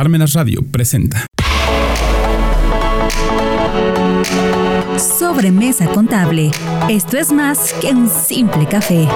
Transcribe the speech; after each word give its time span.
Parmenas 0.00 0.32
Radio 0.32 0.62
presenta. 0.62 1.26
Sobremesa 4.96 5.88
contable. 5.88 6.52
Esto 6.88 7.18
es 7.18 7.30
más 7.30 7.74
que 7.82 7.88
un 7.88 8.08
simple 8.08 8.66
café. 8.66 9.06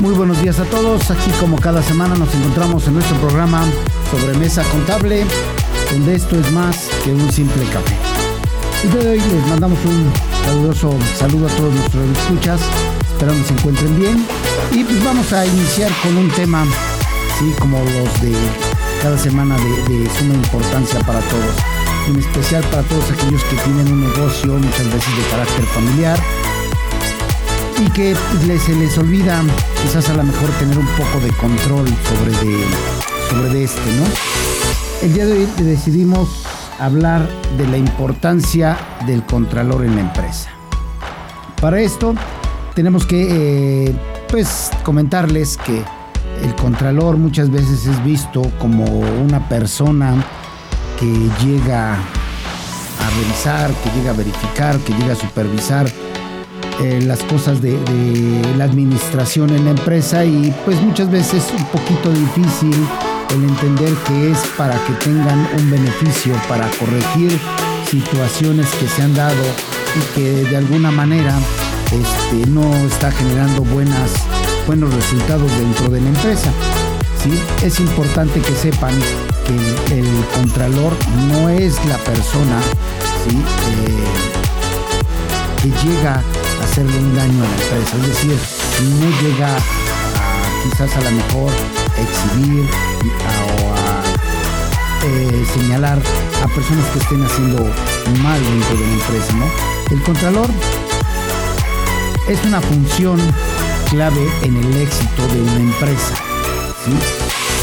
Muy 0.00 0.14
buenos 0.14 0.40
días 0.40 0.58
a 0.58 0.64
todos. 0.64 1.10
Aquí 1.10 1.30
como 1.38 1.60
cada 1.60 1.82
semana 1.82 2.14
nos 2.14 2.34
encontramos 2.34 2.86
en 2.86 2.94
nuestro 2.94 3.18
programa 3.18 3.62
Sobremesa 4.10 4.62
Contable, 4.70 5.26
donde 5.92 6.14
esto 6.14 6.40
es 6.40 6.50
más 6.52 6.88
que 7.04 7.12
un 7.12 7.30
simple 7.30 7.66
café. 7.66 8.07
El 8.84 8.92
día 8.92 9.00
de 9.00 9.10
hoy 9.10 9.20
les 9.20 9.46
mandamos 9.48 9.78
un 9.84 10.12
caluroso 10.44 10.94
saludo 11.18 11.48
a 11.48 11.50
todos 11.50 11.74
nuestros 11.74 12.16
escuchas. 12.16 12.60
Esperamos 13.10 13.46
se 13.48 13.52
encuentren 13.54 13.98
bien. 13.98 14.24
Y 14.70 14.84
pues 14.84 15.04
vamos 15.04 15.32
a 15.32 15.44
iniciar 15.44 15.90
con 16.00 16.16
un 16.16 16.30
tema, 16.30 16.64
sí, 17.40 17.52
como 17.58 17.78
los 17.80 18.20
de 18.20 18.32
cada 19.02 19.18
semana 19.18 19.56
de, 19.56 20.08
suma 20.16 20.34
importancia 20.34 21.00
para 21.00 21.18
todos. 21.22 21.56
En 22.06 22.20
especial 22.20 22.62
para 22.70 22.84
todos 22.84 23.10
aquellos 23.10 23.42
que 23.44 23.56
tienen 23.56 23.92
un 23.92 24.00
negocio 24.00 24.54
muchas 24.54 24.86
veces 24.86 25.16
de 25.16 25.22
carácter 25.28 25.64
familiar 25.66 26.18
y 27.84 27.90
que 27.90 28.16
les, 28.46 28.62
se 28.62 28.76
les 28.76 28.96
olvida 28.96 29.42
quizás 29.82 30.08
a 30.08 30.14
lo 30.14 30.22
mejor 30.22 30.50
tener 30.60 30.78
un 30.78 30.86
poco 30.86 31.18
de 31.20 31.32
control 31.32 31.88
sobre 32.08 32.30
de, 32.30 32.64
sobre 33.28 33.48
de 33.50 33.64
este, 33.64 33.92
¿no? 33.96 34.04
El 35.02 35.14
día 35.14 35.26
de 35.26 35.32
hoy 35.32 35.48
decidimos 35.58 36.47
hablar 36.78 37.28
de 37.56 37.66
la 37.66 37.76
importancia 37.76 38.76
del 39.06 39.24
contralor 39.24 39.84
en 39.84 39.94
la 39.96 40.02
empresa. 40.02 40.50
Para 41.60 41.80
esto 41.80 42.14
tenemos 42.74 43.06
que 43.06 43.86
eh, 43.88 43.94
pues 44.30 44.70
comentarles 44.84 45.56
que 45.56 45.82
el 46.42 46.54
contralor 46.54 47.16
muchas 47.16 47.50
veces 47.50 47.86
es 47.86 48.04
visto 48.04 48.42
como 48.58 48.84
una 48.84 49.48
persona 49.48 50.14
que 50.98 51.06
llega 51.44 51.94
a 51.94 53.10
revisar, 53.20 53.70
que 53.72 53.90
llega 53.98 54.10
a 54.10 54.14
verificar, 54.14 54.78
que 54.78 54.92
llega 54.94 55.12
a 55.12 55.16
supervisar 55.16 55.90
eh, 56.80 57.00
las 57.02 57.22
cosas 57.24 57.60
de, 57.60 57.72
de, 57.72 58.54
la 58.56 58.64
administración 58.64 59.50
en 59.50 59.64
la 59.64 59.72
empresa 59.72 60.24
y 60.24 60.54
pues 60.64 60.80
muchas 60.80 61.10
veces 61.10 61.44
un 61.56 61.64
poquito 61.66 62.10
difícil 62.10 62.76
el 63.30 63.44
entender 63.44 63.92
que 64.06 64.30
es 64.30 64.38
para 64.56 64.74
que 64.86 64.92
tengan 65.04 65.48
un 65.58 65.70
beneficio, 65.70 66.34
para 66.48 66.68
corregir 66.72 67.38
situaciones 67.90 68.66
que 68.78 68.88
se 68.88 69.02
han 69.02 69.14
dado 69.14 69.42
y 69.96 70.14
que 70.14 70.44
de 70.44 70.56
alguna 70.56 70.90
manera 70.90 71.38
este, 71.86 72.50
no 72.50 72.74
está 72.86 73.10
generando 73.10 73.62
buenas, 73.62 74.12
buenos 74.66 74.92
resultados 74.94 75.50
dentro 75.58 75.88
de 75.90 76.00
la 76.00 76.08
empresa. 76.08 76.50
¿sí? 77.22 77.32
Es 77.64 77.80
importante 77.80 78.40
que 78.40 78.52
sepan 78.52 78.92
que 79.46 79.94
el, 79.94 79.98
el 80.06 80.24
contralor 80.34 80.92
no 81.30 81.48
es 81.48 81.82
la 81.86 81.96
persona 81.98 82.60
¿sí? 83.24 83.36
eh, 83.86 84.04
que 85.62 85.68
llega 85.86 86.22
hacerle 86.62 86.98
un 86.98 87.16
daño 87.16 87.42
a 87.42 87.46
la 87.46 87.54
empresa. 87.62 87.96
Es 87.96 88.06
decir, 88.08 88.38
no 89.00 89.08
llega 89.22 89.56
a 89.56 89.58
quizás 90.62 90.96
a 90.96 91.00
lo 91.00 91.10
mejor 91.10 91.52
exhibir 91.98 92.68
a, 92.70 92.87
o 93.06 93.74
a 93.74 94.02
eh, 95.06 95.44
señalar 95.54 95.98
a 96.42 96.48
personas 96.48 96.86
que 96.90 96.98
estén 96.98 97.22
haciendo 97.22 97.58
mal 98.22 98.40
dentro 98.42 98.76
de 98.76 98.86
la 98.86 98.92
empresa. 98.92 99.36
¿no? 99.36 99.94
El 99.94 100.02
contralor 100.02 100.48
es 102.28 102.44
una 102.44 102.60
función 102.60 103.18
clave 103.90 104.26
en 104.42 104.56
el 104.56 104.76
éxito 104.76 105.26
de 105.28 105.42
una 105.42 105.60
empresa. 105.60 106.14
¿sí? 106.84 106.92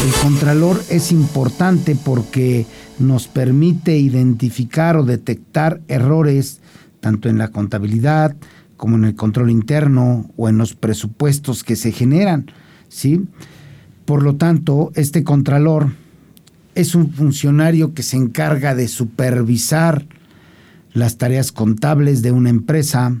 El 0.06 0.12
contralor 0.22 0.82
es 0.90 1.12
importante 1.12 1.96
porque 1.96 2.66
nos 2.98 3.28
permite 3.28 3.96
identificar 3.96 4.96
o 4.96 5.04
detectar 5.04 5.80
errores 5.88 6.60
tanto 7.00 7.28
en 7.28 7.38
la 7.38 7.48
contabilidad, 7.48 8.36
como 8.76 8.96
en 8.96 9.04
el 9.04 9.14
control 9.14 9.50
interno 9.50 10.30
o 10.36 10.48
en 10.48 10.58
los 10.58 10.74
presupuestos 10.74 11.64
que 11.64 11.76
se 11.76 11.92
generan, 11.92 12.50
¿sí? 12.88 13.24
Por 14.06 14.22
lo 14.22 14.36
tanto, 14.36 14.92
este 14.94 15.24
contralor 15.24 15.90
es 16.76 16.94
un 16.94 17.12
funcionario 17.12 17.92
que 17.92 18.04
se 18.04 18.16
encarga 18.16 18.74
de 18.76 18.86
supervisar 18.86 20.06
las 20.92 21.18
tareas 21.18 21.50
contables 21.50 22.22
de 22.22 22.30
una 22.30 22.48
empresa, 22.48 23.20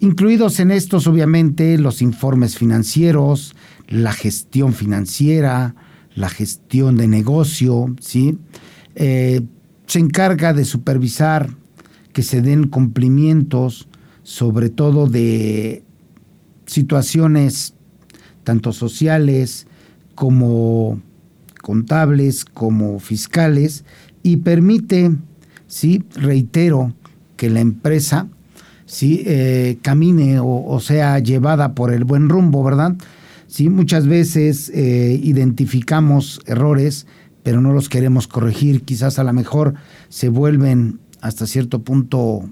incluidos 0.00 0.58
en 0.58 0.72
estos 0.72 1.06
obviamente 1.06 1.78
los 1.78 2.02
informes 2.02 2.58
financieros, 2.58 3.54
la 3.88 4.12
gestión 4.12 4.74
financiera, 4.74 5.76
la 6.16 6.28
gestión 6.28 6.96
de 6.96 7.06
negocio, 7.06 7.94
¿sí? 8.00 8.36
Eh, 8.96 9.42
se 9.86 10.00
encarga 10.00 10.52
de 10.52 10.64
supervisar 10.64 11.50
que 12.12 12.22
se 12.22 12.42
den 12.42 12.66
cumplimientos 12.68 13.88
sobre 14.24 14.70
todo 14.70 15.06
de 15.06 15.84
situaciones 16.66 17.74
tanto 18.42 18.72
sociales 18.72 19.66
como 20.14 21.00
contables, 21.62 22.44
como 22.44 22.98
fiscales, 23.00 23.84
y 24.22 24.38
permite, 24.38 25.12
sí, 25.66 26.04
reitero, 26.14 26.94
que 27.36 27.50
la 27.50 27.60
empresa 27.60 28.28
sí, 28.86 29.22
eh, 29.26 29.78
camine 29.82 30.38
o, 30.40 30.78
sea 30.80 31.18
llevada 31.18 31.74
por 31.74 31.92
el 31.92 32.04
buen 32.04 32.28
rumbo, 32.28 32.62
¿verdad? 32.62 32.94
Sí, 33.46 33.68
muchas 33.68 34.06
veces 34.06 34.70
eh, 34.74 35.18
identificamos 35.22 36.40
errores, 36.46 37.06
pero 37.42 37.60
no 37.60 37.72
los 37.72 37.88
queremos 37.88 38.26
corregir, 38.26 38.82
quizás 38.82 39.18
a 39.18 39.24
lo 39.24 39.32
mejor 39.32 39.74
se 40.08 40.28
vuelven 40.28 41.00
hasta 41.20 41.46
cierto 41.46 41.82
punto 41.82 42.48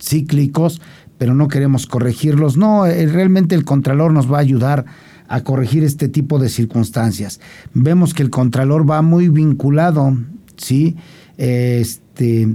cíclicos, 0.00 0.80
pero 1.18 1.34
no 1.34 1.48
queremos 1.48 1.86
corregirlos. 1.86 2.56
No, 2.56 2.86
eh, 2.86 3.06
realmente 3.06 3.54
el 3.54 3.64
Contralor 3.64 4.12
nos 4.12 4.30
va 4.30 4.38
a 4.38 4.40
ayudar 4.40 4.84
a 5.28 5.42
corregir 5.42 5.84
este 5.84 6.08
tipo 6.08 6.38
de 6.38 6.48
circunstancias. 6.48 7.40
Vemos 7.74 8.14
que 8.14 8.22
el 8.22 8.30
Contralor 8.30 8.88
va 8.88 9.02
muy 9.02 9.28
vinculado, 9.28 10.16
¿sí? 10.56 10.96
Este, 11.36 12.48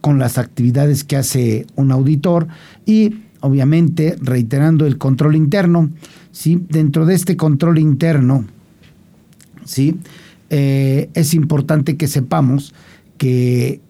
con 0.00 0.18
las 0.18 0.38
actividades 0.38 1.04
que 1.04 1.16
hace 1.16 1.66
un 1.76 1.92
auditor 1.92 2.48
y 2.86 3.22
obviamente 3.40 4.16
reiterando 4.20 4.86
el 4.86 4.98
control 4.98 5.36
interno, 5.36 5.90
¿sí? 6.32 6.64
Dentro 6.68 7.06
de 7.06 7.14
este 7.14 7.36
control 7.36 7.78
interno, 7.78 8.44
¿sí? 9.64 9.96
Eh, 10.50 11.10
es 11.14 11.34
importante 11.34 11.96
que 11.96 12.08
sepamos 12.08 12.74
que 13.18 13.80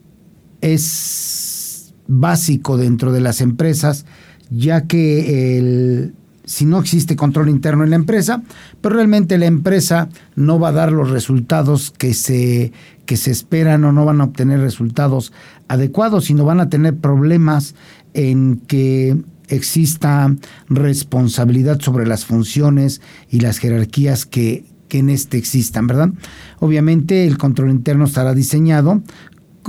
es 0.60 1.94
básico 2.06 2.76
dentro 2.76 3.12
de 3.12 3.20
las 3.20 3.40
empresas, 3.40 4.04
ya 4.50 4.86
que 4.86 5.58
el, 5.58 6.14
si 6.50 6.64
no 6.64 6.80
existe 6.80 7.14
control 7.14 7.48
interno 7.48 7.84
en 7.84 7.90
la 7.90 7.96
empresa, 7.96 8.42
pero 8.80 8.96
realmente 8.96 9.38
la 9.38 9.46
empresa 9.46 10.08
no 10.34 10.58
va 10.58 10.70
a 10.70 10.72
dar 10.72 10.90
los 10.90 11.08
resultados 11.08 11.92
que 11.96 12.12
se, 12.12 12.72
que 13.06 13.16
se 13.16 13.30
esperan 13.30 13.84
o 13.84 13.92
no 13.92 14.04
van 14.04 14.20
a 14.20 14.24
obtener 14.24 14.58
resultados 14.58 15.32
adecuados, 15.68 16.24
sino 16.24 16.44
van 16.44 16.58
a 16.58 16.68
tener 16.68 16.96
problemas 16.96 17.76
en 18.14 18.56
que 18.66 19.16
exista 19.46 20.34
responsabilidad 20.68 21.80
sobre 21.80 22.04
las 22.04 22.24
funciones 22.24 23.00
y 23.30 23.38
las 23.38 23.58
jerarquías 23.58 24.26
que, 24.26 24.64
que 24.88 24.98
en 24.98 25.08
este 25.08 25.38
existan, 25.38 25.86
¿verdad? 25.86 26.10
Obviamente 26.58 27.28
el 27.28 27.38
control 27.38 27.70
interno 27.70 28.06
estará 28.06 28.34
diseñado 28.34 29.02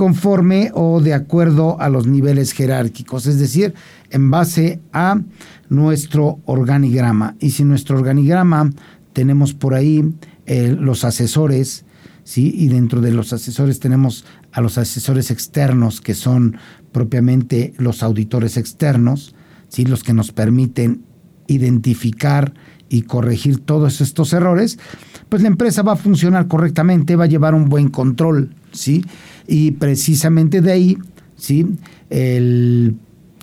conforme 0.02 0.72
o 0.74 1.00
de 1.00 1.14
acuerdo 1.14 1.80
a 1.80 1.88
los 1.88 2.08
niveles 2.08 2.50
jerárquicos, 2.54 3.28
es 3.28 3.38
decir, 3.38 3.72
en 4.10 4.32
base 4.32 4.80
a 4.92 5.20
nuestro 5.68 6.40
organigrama. 6.44 7.36
Y 7.38 7.50
si 7.50 7.62
nuestro 7.62 7.98
organigrama 7.98 8.68
tenemos 9.12 9.54
por 9.54 9.74
ahí 9.74 10.12
eh, 10.46 10.76
los 10.76 11.04
asesores, 11.04 11.84
¿sí? 12.24 12.52
y 12.52 12.66
dentro 12.66 13.00
de 13.00 13.12
los 13.12 13.32
asesores 13.32 13.78
tenemos 13.78 14.24
a 14.50 14.60
los 14.60 14.76
asesores 14.76 15.30
externos, 15.30 16.00
que 16.00 16.14
son 16.14 16.56
propiamente 16.90 17.72
los 17.78 18.02
auditores 18.02 18.56
externos, 18.56 19.36
¿sí? 19.68 19.84
los 19.84 20.02
que 20.02 20.14
nos 20.14 20.32
permiten 20.32 21.04
identificar 21.46 22.54
y 22.88 23.02
corregir 23.02 23.60
todos 23.60 24.00
estos 24.00 24.32
errores, 24.32 24.80
pues 25.28 25.42
la 25.42 25.48
empresa 25.48 25.82
va 25.82 25.92
a 25.92 25.96
funcionar 25.96 26.48
correctamente, 26.48 27.14
va 27.14 27.22
a 27.22 27.28
llevar 27.28 27.54
un 27.54 27.68
buen 27.68 27.88
control, 27.88 28.56
¿sí? 28.72 29.04
Y 29.46 29.72
precisamente 29.72 30.60
de 30.60 30.72
ahí, 30.72 30.98
¿sí? 31.36 31.66
El, 32.10 32.96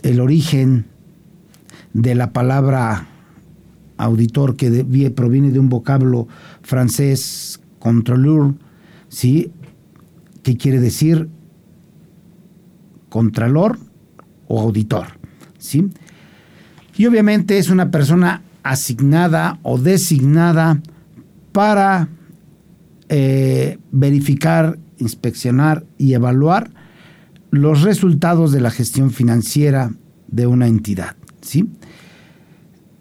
el 0.03 0.19
origen 0.19 0.85
de 1.93 2.15
la 2.15 2.31
palabra 2.31 3.07
auditor 3.97 4.55
que 4.55 5.11
proviene 5.15 5.51
de 5.51 5.59
un 5.59 5.69
vocablo 5.69 6.27
francés 6.61 7.59
controleur, 7.79 8.55
¿sí? 9.09 9.51
que 10.43 10.57
quiere 10.57 10.79
decir 10.79 11.29
contralor 13.09 13.77
o 14.47 14.61
auditor. 14.61 15.07
¿sí? 15.57 15.89
Y 16.95 17.05
obviamente 17.05 17.57
es 17.57 17.69
una 17.69 17.91
persona 17.91 18.43
asignada 18.63 19.59
o 19.63 19.77
designada 19.77 20.81
para 21.51 22.07
eh, 23.09 23.79
verificar, 23.91 24.77
inspeccionar 25.00 25.86
y 25.98 26.13
evaluar 26.13 26.72
los 27.51 27.81
resultados 27.81 28.51
de 28.51 28.62
la 28.62 28.72
gestión 28.72 29.12
financiera 29.12 29.92
de 30.28 30.48
una 30.48 30.68
entidad. 30.68 31.16
¿sí? 31.42 31.68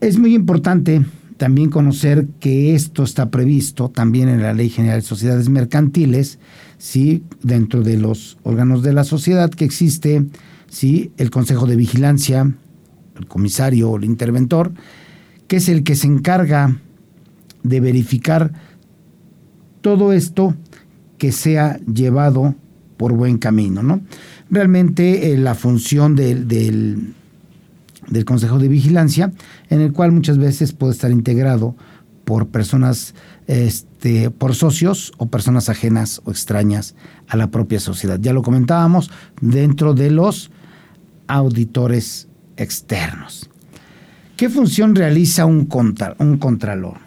Es 0.00 0.19
muy 0.19 0.35
importante 0.35 1.05
también 1.37 1.71
conocer 1.71 2.27
que 2.41 2.75
esto 2.75 3.05
está 3.05 3.31
previsto 3.31 3.91
también 3.91 4.29
en 4.29 4.43
la 4.43 4.55
Ley 4.55 4.71
General 4.71 5.00
de 5.00 5.06
Sociedades 5.06 5.49
Mercantiles, 5.49 6.39
¿sí? 6.79 7.23
dentro 7.43 7.83
de 7.83 7.97
los 7.97 8.39
órganos 8.43 8.83
de 8.83 8.93
la 8.93 9.05
sociedad 9.05 9.50
que 9.50 9.65
existe 9.65 10.25
¿sí? 10.69 11.12
el 11.17 11.31
Consejo 11.31 11.67
de 11.67 11.77
Vigilancia, 11.77 12.53
el 13.17 13.27
comisario 13.27 13.91
o 13.91 13.97
el 13.97 14.05
interventor, 14.05 14.73
que 15.47 15.56
es 15.56 15.69
el 15.69 15.85
que 15.85 15.95
se 15.95 16.06
encarga 16.06 16.77
de 17.62 17.81
verificar 17.81 18.53
todo 19.81 20.12
esto 20.12 20.55
que 21.19 21.32
sea 21.32 21.79
llevado 21.93 22.55
por 22.97 23.12
buen 23.12 23.38
camino. 23.38 23.82
¿no? 23.82 24.00
Realmente 24.50 25.32
eh, 25.32 25.38
la 25.38 25.55
función 25.55 26.15
del, 26.15 26.47
del, 26.49 27.15
Consejo 28.25 28.59
de 28.59 28.69
Vigilancia, 28.69 29.32
en 29.69 29.81
el 29.81 29.93
cual 29.93 30.12
muchas 30.12 30.38
veces 30.38 30.73
puede 30.73 30.93
estar 30.93 31.11
integrado 31.11 31.76
por 32.25 32.49
personas, 32.49 33.15
este, 33.47 34.31
por 34.31 34.55
socios 34.55 35.12
o 35.19 35.26
personas 35.26 35.69
ajenas 35.69 36.20
o 36.25 36.31
extrañas 36.31 36.94
a 37.29 37.37
la 37.37 37.50
propia 37.50 37.81
sociedad. 37.81 38.19
Ya 38.21 38.32
lo 38.32 38.43
comentábamos, 38.43 39.11
dentro 39.41 39.94
de 39.94 40.11
los 40.11 40.50
auditores 41.26 42.29
externos. 42.56 43.49
¿Qué 44.37 44.49
función 44.49 44.94
realiza 44.94 45.47
un, 45.47 45.67
contra, 45.67 46.17
un 46.19 46.38
contralor? 46.38 46.99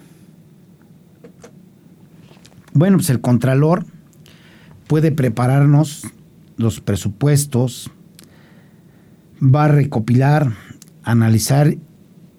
Bueno, 2.74 2.98
pues 2.98 3.10
el 3.10 3.22
contralor 3.22 3.86
puede 4.92 5.14
prepararnos 5.14 6.06
los 6.58 6.82
presupuestos, 6.82 7.90
va 9.42 9.64
a 9.64 9.68
recopilar, 9.70 10.52
analizar 11.02 11.78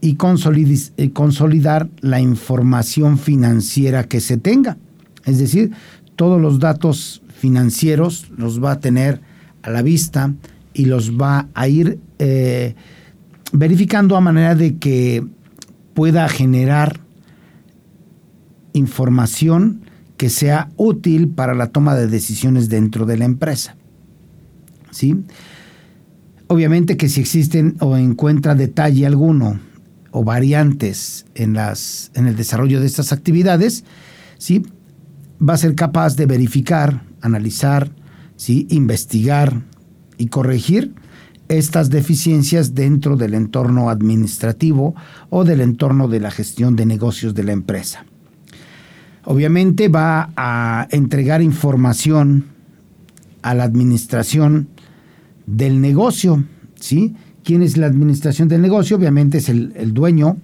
y 0.03 0.17
consolidar 0.17 1.89
la 2.03 2.21
información 2.21 3.17
financiera 3.17 4.05
que 4.05 4.21
se 4.21 4.37
tenga. 4.37 4.77
Es 5.25 5.39
decir, 5.39 5.71
todos 6.15 6.43
los 6.43 6.59
datos 6.59 7.23
financieros 7.35 8.31
los 8.37 8.63
va 8.63 8.73
a 8.73 8.81
tener 8.81 9.23
a 9.63 9.71
la 9.71 9.81
vista 9.81 10.35
y 10.75 10.85
los 10.85 11.19
va 11.19 11.49
a 11.55 11.69
ir 11.69 12.01
eh, 12.19 12.75
verificando 13.55 14.15
a 14.15 14.21
manera 14.21 14.55
de 14.55 14.77
que 14.77 15.25
pueda 15.95 16.29
generar 16.29 17.01
información 18.75 19.82
que 20.23 20.31
sea 20.31 20.71
útil 20.77 21.31
para 21.31 21.53
la 21.53 21.73
toma 21.73 21.97
de 21.97 22.07
decisiones 22.07 22.69
dentro 22.69 23.07
de 23.07 23.17
la 23.17 23.25
empresa. 23.25 23.75
¿Sí? 24.93 25.17
Obviamente 26.47 26.97
que 26.97 27.09
si 27.09 27.21
existen 27.21 27.75
o 27.81 27.97
encuentra 27.97 28.55
detalle 28.55 29.05
alguno 29.05 29.59
o 30.13 30.23
variantes 30.23 31.27
en, 31.35 31.55
las, 31.55 32.13
en 32.15 32.29
el 32.29 32.37
desarrollo 32.37 32.79
de 32.79 32.87
estas 32.87 33.13
actividades, 33.13 33.83
¿sí? 34.39 34.65
va 35.41 35.55
a 35.55 35.57
ser 35.57 35.75
capaz 35.75 36.15
de 36.15 36.27
verificar, 36.27 37.03
analizar, 37.21 37.91
¿sí? 38.37 38.69
investigar 38.71 39.63
y 40.19 40.29
corregir 40.29 40.95
estas 41.49 41.91
deficiencias 41.91 42.77
dentro 42.77 43.17
del 43.17 43.35
entorno 43.35 43.91
administrativo 43.91 44.95
o 45.31 45.43
del 45.43 45.61
entorno 45.61 46.07
de 46.07 46.21
la 46.21 46.31
gestión 46.31 46.77
de 46.77 46.87
negocios 46.87 47.35
de 47.35 47.43
la 47.43 47.51
empresa. 47.51 48.07
Obviamente 49.25 49.89
va 49.89 50.31
a 50.37 50.89
entregar 50.91 51.43
información 51.43 52.47
a 53.43 53.55
la 53.55 53.65
administración 53.65 54.69
del 55.47 55.81
negocio, 55.81 56.45
¿sí? 56.75 57.15
¿Quién 57.45 57.63
es 57.63 57.77
la 57.77 57.87
administración 57.87 58.49
del 58.49 58.63
negocio? 58.63 58.97
Obviamente 58.97 59.39
es 59.39 59.49
el, 59.49 59.93
dueño, 59.93 60.37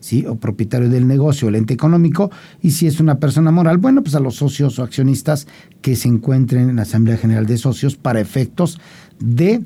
¿sí? 0.00 0.24
O 0.26 0.36
propietario 0.36 0.88
del 0.88 1.06
negocio, 1.06 1.48
el 1.48 1.54
ente 1.54 1.74
económico. 1.74 2.30
Y 2.62 2.70
si 2.70 2.86
es 2.86 2.98
una 2.98 3.18
persona 3.18 3.50
moral, 3.50 3.78
bueno, 3.78 4.02
pues 4.02 4.14
a 4.14 4.20
los 4.20 4.36
socios 4.36 4.78
o 4.78 4.82
accionistas 4.82 5.46
que 5.82 5.96
se 5.96 6.08
encuentren 6.08 6.70
en 6.70 6.76
la 6.76 6.82
Asamblea 6.82 7.18
General 7.18 7.46
de 7.46 7.58
Socios 7.58 7.96
para 7.96 8.20
efectos 8.20 8.80
de 9.18 9.62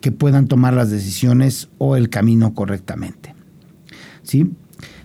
que 0.00 0.12
puedan 0.12 0.46
tomar 0.46 0.74
las 0.74 0.90
decisiones 0.90 1.68
o 1.78 1.96
el 1.96 2.10
camino 2.10 2.54
correctamente. 2.54 3.34
¿Sí? 4.22 4.50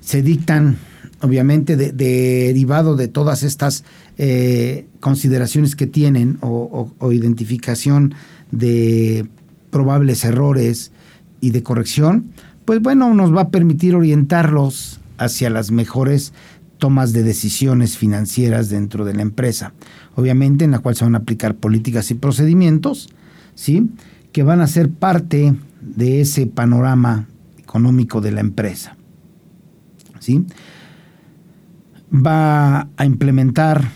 Se 0.02 0.22
dictan, 0.22 0.78
obviamente, 1.22 1.76
derivado 1.76 2.96
de 2.96 3.08
todas 3.08 3.44
estas 3.44 3.84
eh, 4.18 4.88
consideraciones 5.00 5.76
que 5.76 5.88
tienen 5.88 6.38
o, 6.42 6.92
identificación 7.12 8.14
de 8.52 9.28
probables 9.70 10.26
errores 10.26 10.92
y 11.40 11.52
de 11.52 11.64
corrección, 11.64 12.32
pues 12.66 12.82
bueno, 12.82 13.14
nos 13.14 13.36
va 13.36 13.42
a 13.42 13.50
permitir 13.50 13.96
orientarlos 13.96 15.00
hacia 15.18 15.50
las 15.50 15.72
mejores 15.72 16.34
tomas 16.78 17.14
de 17.14 17.24
decisiones 17.24 17.98
financieras 17.98 18.70
dentro 18.70 19.06
de 19.06 19.14
la 19.14 19.22
empresa, 19.22 19.74
obviamente 20.16 20.66
en 20.66 20.72
la 20.72 20.80
cual 20.80 20.96
se 20.96 21.06
van 21.06 21.16
a 21.16 21.20
aplicar 21.20 21.56
políticas 21.56 22.10
y 22.10 22.16
procedimientos, 22.16 23.10
¿sí? 23.54 23.90
que 24.32 24.44
van 24.44 24.62
a 24.62 24.68
ser 24.68 24.90
parte 24.90 25.54
de 25.82 26.22
ese 26.22 26.48
panorama 26.48 27.28
económico 27.60 28.22
de 28.22 28.32
la 28.32 28.42
empresa. 28.42 28.98
¿Sí? 30.20 30.46
Va 32.14 32.90
a 32.98 33.06
implementar 33.06 33.90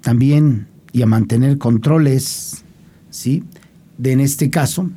también 0.00 0.66
y 0.92 1.02
a 1.02 1.06
mantener 1.06 1.58
controles, 1.58 2.64
¿sí? 3.10 3.44
De 3.96 4.12
en 4.12 4.20
este 4.20 4.50
caso, 4.50 4.90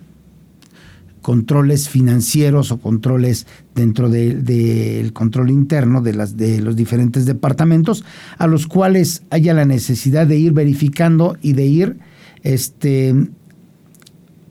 controles 1.21 1.89
financieros 1.89 2.71
o 2.71 2.77
controles 2.77 3.47
dentro 3.73 4.09
del 4.09 5.11
control 5.13 5.49
interno 5.49 6.01
de, 6.01 6.13
las, 6.13 6.37
de 6.37 6.61
los 6.61 6.75
diferentes 6.75 7.25
departamentos, 7.25 8.05
a 8.37 8.45
los 8.45 8.67
cuales 8.67 9.23
haya 9.31 9.55
la 9.55 9.65
necesidad 9.65 10.27
de 10.27 10.37
ir 10.37 10.53
verificando 10.53 11.35
y 11.41 11.53
de 11.53 11.65
ir 11.65 11.97
este, 12.43 13.15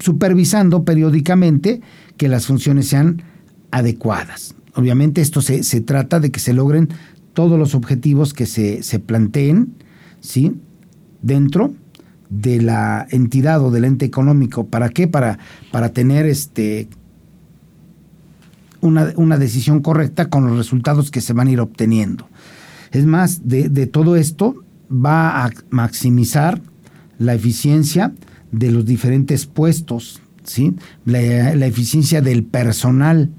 supervisando 0.00 0.84
periódicamente 0.84 1.80
que 2.16 2.28
las 2.28 2.46
funciones 2.46 2.88
sean 2.88 3.22
adecuadas. 3.70 4.56
Obviamente 4.74 5.20
esto 5.20 5.40
se, 5.40 5.62
trata 5.80 6.18
de 6.18 6.32
que 6.32 6.40
se 6.40 6.52
logren 6.52 6.88
todos 7.34 7.58
los 7.58 7.74
objetivos 7.74 8.32
que 8.32 8.46
se, 8.46 8.98
planteen 9.00 9.74
¿sí? 10.20 10.56
dentro 11.22 11.74
de 12.30 12.62
la 12.62 13.06
entidad 13.10 13.62
o 13.62 13.70
del 13.70 13.84
ente 13.84 14.06
económico. 14.06 14.66
¿Para 14.66 14.88
qué? 14.88 15.06
Para, 15.06 15.38
para 15.70 15.90
tener 15.90 16.26
este, 16.26 16.88
una, 18.80 19.12
una, 19.16 19.36
decisión 19.36 19.80
correcta 19.80 20.30
con 20.30 20.46
los 20.46 20.56
resultados 20.56 21.10
que 21.10 21.20
se 21.20 21.32
van 21.32 21.48
a 21.48 21.50
ir 21.50 21.60
obteniendo. 21.60 22.28
Es 22.90 23.04
más, 23.04 23.46
de, 23.46 23.68
de 23.68 23.86
todo 23.86 24.16
esto 24.16 24.64
va 24.90 25.44
a 25.44 25.50
maximizar 25.70 26.60
la 27.18 27.34
eficiencia 27.34 28.12
de 28.52 28.70
los 28.70 28.84
diferentes 28.84 29.46
puestos, 29.46 30.20
¿sí? 30.44 30.74
la, 31.04 31.66
eficiencia 31.66 32.20
del 32.20 32.44
personal. 32.44 33.30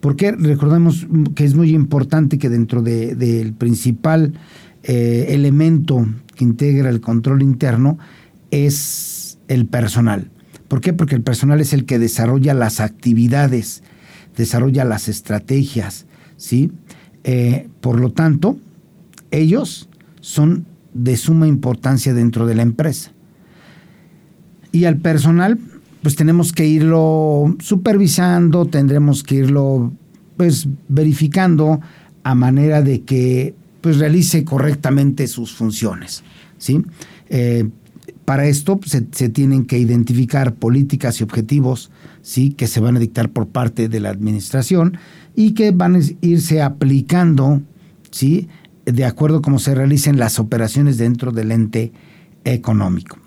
Porque 0.00 0.32
recordemos 0.32 1.06
que 1.34 1.44
es 1.44 1.54
muy 1.54 1.74
importante 1.74 2.38
que 2.38 2.48
dentro 2.48 2.82
del 2.82 3.52
principal 3.52 4.32
eh, 4.82 5.26
elemento 5.28 6.06
que 6.34 6.44
integra 6.44 6.88
el 6.88 7.02
control 7.02 7.42
interno 7.42 7.98
es 8.50 9.38
el 9.48 9.66
personal. 9.66 10.30
¿Por 10.68 10.80
qué? 10.80 10.92
Porque 10.92 11.16
el 11.16 11.22
personal 11.22 11.60
es 11.60 11.72
el 11.72 11.84
que 11.84 11.98
desarrolla 11.98 12.54
las 12.54 12.80
actividades, 12.80 13.82
desarrolla 14.36 14.84
las 14.84 15.08
estrategias, 15.08 16.06
¿sí? 16.36 16.72
Eh, 17.24 17.68
por 17.80 18.00
lo 18.00 18.10
tanto, 18.10 18.56
ellos 19.30 19.88
son 20.20 20.64
de 20.94 21.16
suma 21.16 21.46
importancia 21.46 22.14
dentro 22.14 22.46
de 22.46 22.54
la 22.54 22.62
empresa. 22.62 23.12
Y 24.72 24.84
al 24.84 24.98
personal, 24.98 25.58
pues 26.02 26.16
tenemos 26.16 26.52
que 26.52 26.66
irlo 26.66 27.56
supervisando, 27.60 28.66
tendremos 28.66 29.22
que 29.22 29.36
irlo 29.36 29.92
pues 30.36 30.68
verificando 30.88 31.80
a 32.22 32.34
manera 32.34 32.82
de 32.82 33.02
que 33.02 33.54
pues 33.80 33.98
realice 33.98 34.44
correctamente 34.44 35.26
sus 35.26 35.52
funciones. 35.52 36.22
¿sí? 36.58 36.82
Eh, 37.28 37.68
para 38.24 38.46
esto 38.46 38.78
pues, 38.78 39.02
se, 39.12 39.28
tienen 39.28 39.66
que 39.66 39.78
identificar 39.78 40.54
políticas 40.54 41.20
y 41.20 41.24
objetivos 41.24 41.90
¿sí? 42.22 42.50
que 42.50 42.66
se 42.66 42.80
van 42.80 42.96
a 42.96 43.00
dictar 43.00 43.30
por 43.30 43.48
parte 43.48 43.88
de 43.88 44.00
la 44.00 44.10
administración 44.10 44.98
y 45.34 45.52
que 45.52 45.70
van 45.70 45.96
a 45.96 46.00
irse 46.20 46.62
aplicando 46.62 47.62
¿sí? 48.10 48.48
de 48.84 49.04
acuerdo 49.04 49.38
a 49.38 49.42
cómo 49.42 49.58
se 49.58 49.74
realicen 49.74 50.18
las 50.18 50.38
operaciones 50.38 50.96
dentro 50.96 51.32
del 51.32 51.52
ente 51.52 51.92
económico. 52.44 53.19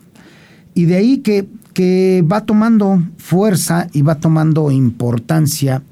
Y 0.74 0.86
de 0.86 0.96
ahí 0.96 1.18
que, 1.20 1.48
que 1.74 2.24
va 2.30 2.46
tomando 2.46 3.02
fuerza 3.18 3.88
y 3.94 4.02
va 4.02 4.16
tomando 4.16 4.72
importancia 4.72 5.84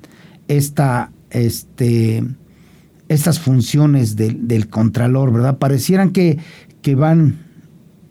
esta, 0.47 1.11
este, 1.29 2.23
estas 3.07 3.39
funciones 3.39 4.15
del, 4.15 4.67
contralor, 4.69 5.33
¿verdad? 5.33 5.57
Parecieran 5.57 6.11
que, 6.11 6.37
que 6.81 6.95
van 6.95 7.39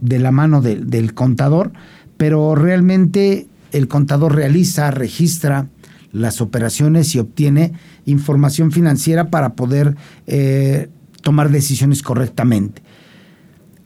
de 0.00 0.18
la 0.18 0.30
mano 0.30 0.60
del 0.62 1.14
contador, 1.14 1.72
pero 2.16 2.54
realmente 2.54 3.46
el 3.72 3.88
contador 3.88 4.34
realiza, 4.34 4.90
registra 4.90 5.68
las 6.12 6.40
operaciones 6.40 7.14
y 7.14 7.18
obtiene 7.18 7.72
información 8.04 8.72
financiera 8.72 9.30
para 9.30 9.54
poder 9.54 9.96
eh, 10.26 10.88
tomar 11.22 11.50
decisiones 11.50 12.02
correctamente. 12.02 12.82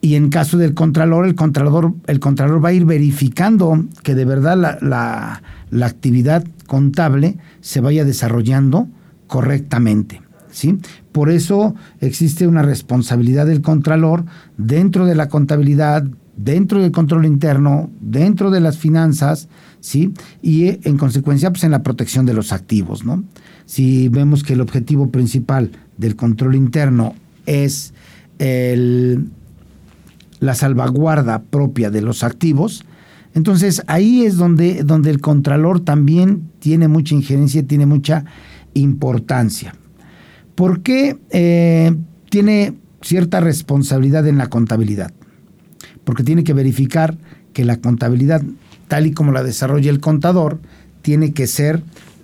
Y 0.05 0.17
en 0.17 0.29
caso 0.29 0.59
del 0.59 0.75
contralor, 0.75 1.25
el 1.25 1.35
contralor, 1.35 1.95
el 2.09 2.21
contralor 2.21 2.63
va 2.63 2.69
a 2.69 2.73
ir 2.75 2.85
verificando 2.85 3.87
que 4.03 4.15
de 4.15 4.27
verdad 4.27 4.55
la, 4.55 5.41
la, 5.71 5.87
actividad 5.87 6.45
contable 6.67 7.39
se 7.63 7.81
vaya 7.81 8.05
desarrollando 8.05 8.87
correctamente. 9.29 10.21
¿sí? 10.51 10.79
Por 11.11 11.31
eso 11.31 11.75
existe 12.01 12.47
una 12.47 12.61
responsabilidad 12.61 13.47
del 13.47 13.63
contralor 13.63 14.27
dentro 14.59 15.07
de 15.07 15.15
la 15.15 15.31
contabilidad, 15.31 16.05
dentro 16.37 16.83
del 16.83 16.93
control 16.93 17.25
interno, 17.25 17.89
dentro 17.99 18.51
de 18.51 18.61
las 18.61 18.77
finanzas, 18.77 19.49
¿sí? 19.81 20.13
Y 20.43 20.87
en 20.87 20.99
consecuencia, 20.99 21.51
pues 21.51 21.65
en 21.65 21.71
la 21.71 21.83
protección 21.83 22.27
de 22.27 22.35
los 22.35 22.53
activos, 22.53 23.07
¿no? 23.07 23.25
Si 23.65 24.11
vemos 24.11 24.43
que 24.43 24.53
el 24.53 24.61
objetivo 24.61 25.09
principal 25.11 25.71
del 25.97 26.15
control 26.15 26.57
interno 26.57 27.15
es 27.47 27.95
el 28.39 29.31
la 30.41 30.55
salvaguarda 30.55 31.43
propia 31.43 31.91
de 31.91 32.03
los 32.03 32.23
activos. 32.23 32.85
Entonces 33.35 33.83
ahí 33.87 34.25
es 34.25 34.37
donde, 34.37 34.85
donde 34.85 35.11
el 35.11 35.21
contralor 35.21 35.81
también 35.81 36.51
tiene 36.61 36.89
mucha 36.89 37.15
injerencia, 37.15 37.67
tiene 37.67 37.87
mucha 37.87 38.25
importancia. 38.75 39.75
¿Por 40.55 40.83
qué 40.83 41.19
eh, 41.31 41.95
tiene 42.31 42.75
cierta 43.03 43.41
responsabilidad 43.41 44.27
en 44.27 44.39
la 44.39 44.49
contabilidad? 44.49 45.13
Porque 46.05 46.23
tiene 46.23 46.45
que 46.45 46.53
verificar 46.53 47.17
que 47.53 47.65
la 47.65 47.79
contabilidad, 47.79 48.43
tal 48.89 49.07
y 49.07 49.13
como 49.13 49.33
la 49.33 49.43
desarrolla 49.43 49.91
el 49.91 50.01
contador, 50.01 50.61
tiene 51.03 51.33
que 51.33 51.47
ser 51.47 51.83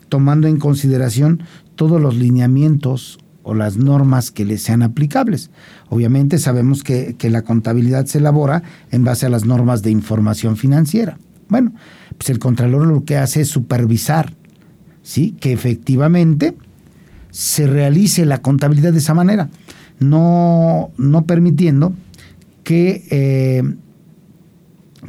tomando 0.09 0.49
en 0.49 0.59
consideración 0.59 1.43
todos 1.75 2.01
los 2.01 2.17
lineamientos 2.17 3.19
o 3.51 3.55
las 3.55 3.77
normas 3.77 4.31
que 4.31 4.45
le 4.45 4.59
sean 4.59 4.81
aplicables. 4.81 5.51
Obviamente 5.89 6.39
sabemos 6.39 6.85
que, 6.85 7.17
la 7.21 7.43
contabilidad 7.43 8.07
se 8.07 8.19
elabora 8.19 8.63
en 8.93 9.03
base 9.03 9.27
a 9.27 9.29
las 9.29 9.45
normas 9.45 9.83
de 9.83 9.91
información 9.91 10.57
financiera. 10.57 11.19
Bueno, 11.49 11.73
pues 12.17 12.31
el 12.31 12.39
Contralor 12.39 12.87
lo 12.87 13.05
que 13.05 13.17
hace 13.17 13.41
es 13.41 13.49
supervisar, 13.49 14.35
¿sí? 15.03 15.35
Que 15.41 15.53
efectivamente 15.53 16.55
se 17.33 17.67
realice 17.67 18.25
la 18.25 18.41
contabilidad 18.41 18.93
de 18.93 18.99
esa 18.99 19.15
manera, 19.15 19.49
no, 19.99 20.93
no 20.97 21.27
permitiendo 21.27 21.93
que, 22.63 23.05
eh, 23.11 23.65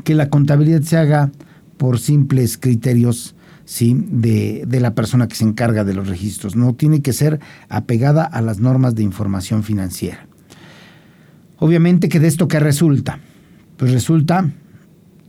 que 0.03 0.15
la 0.15 0.31
contabilidad 0.31 0.81
se 0.81 0.97
haga 0.97 1.29
por 1.77 1.99
simples 1.99 2.57
criterios 2.57 3.35
¿sí? 3.71 3.95
de, 3.97 4.65
de, 4.67 4.81
la 4.81 4.95
persona 4.95 5.29
que 5.29 5.35
se 5.35 5.45
encarga 5.45 5.85
de 5.85 5.93
los 5.93 6.09
registros. 6.09 6.57
No 6.57 6.73
tiene 6.73 7.01
que 7.01 7.13
ser 7.13 7.39
apegada 7.69 8.25
a 8.25 8.41
las 8.41 8.59
normas 8.59 8.95
de 8.95 9.03
información 9.03 9.63
financiera. 9.63 10.27
Obviamente 11.57 12.09
que 12.09 12.19
de 12.19 12.27
esto 12.27 12.49
qué 12.49 12.59
resulta? 12.59 13.19
Pues 13.77 13.93
resulta 13.93 14.51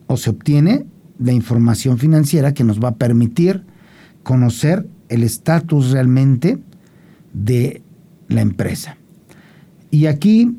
o 0.09 0.17
se 0.17 0.31
obtiene 0.31 0.87
la 1.21 1.31
información 1.31 1.99
financiera 1.99 2.53
que 2.53 2.65
nos 2.65 2.83
va 2.83 2.89
a 2.89 2.95
permitir 2.97 3.63
conocer 4.25 4.89
el 5.09 5.23
estatus 5.23 5.93
realmente 5.93 6.59
de 7.33 7.81
la 8.27 8.41
empresa. 8.41 8.97
Y 9.93 10.07
aquí, 10.07 10.57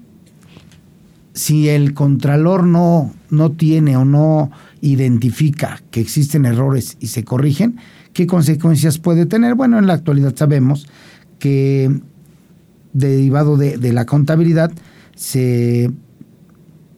si 1.33 1.67
el 1.67 1.93
contralor 1.93 2.63
no, 2.63 3.13
no 3.29 3.51
tiene 3.51 3.97
o 3.97 4.05
no 4.05 4.51
identifica 4.91 5.81
que 5.91 6.01
existen 6.01 6.45
errores 6.45 6.97
y 6.99 7.07
se 7.07 7.23
corrigen, 7.23 7.77
¿qué 8.13 8.27
consecuencias 8.27 8.99
puede 8.99 9.25
tener? 9.25 9.55
Bueno, 9.55 9.79
en 9.79 9.87
la 9.87 9.93
actualidad 9.93 10.35
sabemos 10.35 10.87
que 11.39 12.01
derivado 12.93 13.57
de, 13.57 13.77
de 13.77 13.93
la 13.93 14.05
contabilidad, 14.05 14.71
se, 15.15 15.91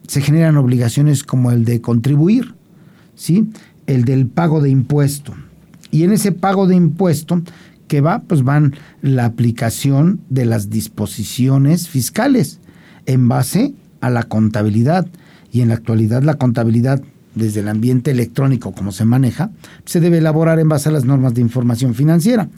generan 0.08 0.56
obligaciones 0.56 1.24
como 1.24 1.50
el 1.50 1.64
de 1.64 1.80
contribuir, 1.80 2.54
¿sí? 3.14 3.50
el 3.86 4.04
del 4.04 4.26
pago 4.26 4.60
de 4.60 4.70
impuesto. 4.70 5.34
Y 5.90 6.04
en 6.04 6.12
ese 6.12 6.32
pago 6.32 6.66
de 6.66 6.76
impuesto 6.76 7.42
que 7.88 8.00
va, 8.00 8.20
pues 8.20 8.42
van 8.42 8.74
la 9.00 9.24
aplicación 9.24 10.20
de 10.28 10.44
las 10.44 10.70
disposiciones 10.70 11.88
fiscales 11.88 12.58
en 13.06 13.28
base 13.28 13.74
a 14.00 14.10
la 14.10 14.24
contabilidad. 14.24 15.06
Y 15.52 15.60
en 15.60 15.68
la 15.68 15.74
actualidad 15.74 16.22
la 16.22 16.34
contabilidad 16.34 17.02
desde 17.36 17.60
el 17.60 17.68
ambiente 17.68 18.10
electrónico 18.10 18.72
como 18.72 18.90
se 18.90 19.04
maneja, 19.04 19.50
se 19.84 20.00
debe 20.00 20.18
elaborar 20.18 20.58
en 20.58 20.68
base 20.68 20.88
a 20.88 20.92
las 20.92 21.04
normas 21.04 21.34
de 21.34 21.42
información 21.42 21.94
financiera. 21.94 22.48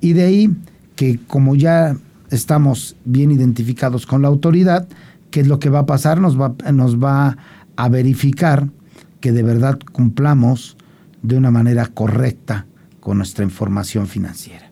Y 0.00 0.12
de 0.12 0.22
ahí 0.22 0.50
que 0.94 1.18
como 1.26 1.56
ya 1.56 1.96
estamos 2.30 2.94
bien 3.04 3.32
identificados 3.32 4.06
con 4.06 4.22
la 4.22 4.28
autoridad, 4.28 4.86
¿qué 5.30 5.40
es 5.40 5.48
lo 5.48 5.58
que 5.58 5.70
va 5.70 5.80
a 5.80 5.86
pasar? 5.86 6.20
Nos 6.20 6.38
va, 6.38 6.54
nos 6.72 7.02
va 7.02 7.38
a 7.76 7.88
verificar 7.88 8.68
que 9.20 9.32
de 9.32 9.42
verdad 9.42 9.78
cumplamos 9.92 10.76
de 11.22 11.36
una 11.36 11.50
manera 11.50 11.86
correcta 11.86 12.66
con 13.00 13.16
nuestra 13.16 13.44
información 13.44 14.06
financiera. 14.06 14.70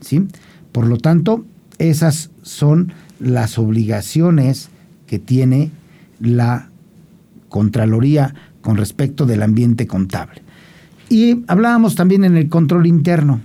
¿sí? 0.00 0.28
Por 0.72 0.86
lo 0.86 0.98
tanto, 0.98 1.44
esas 1.78 2.30
son 2.42 2.92
las 3.18 3.58
obligaciones 3.58 4.68
que 5.06 5.18
tiene 5.18 5.70
la 6.20 6.70
Contraloría 7.48 8.34
con 8.62 8.76
respecto 8.76 9.26
del 9.26 9.42
ambiente 9.42 9.86
contable. 9.86 10.42
Y 11.08 11.44
hablábamos 11.48 11.94
también 11.94 12.24
en 12.24 12.36
el 12.36 12.48
control 12.48 12.86
interno 12.86 13.40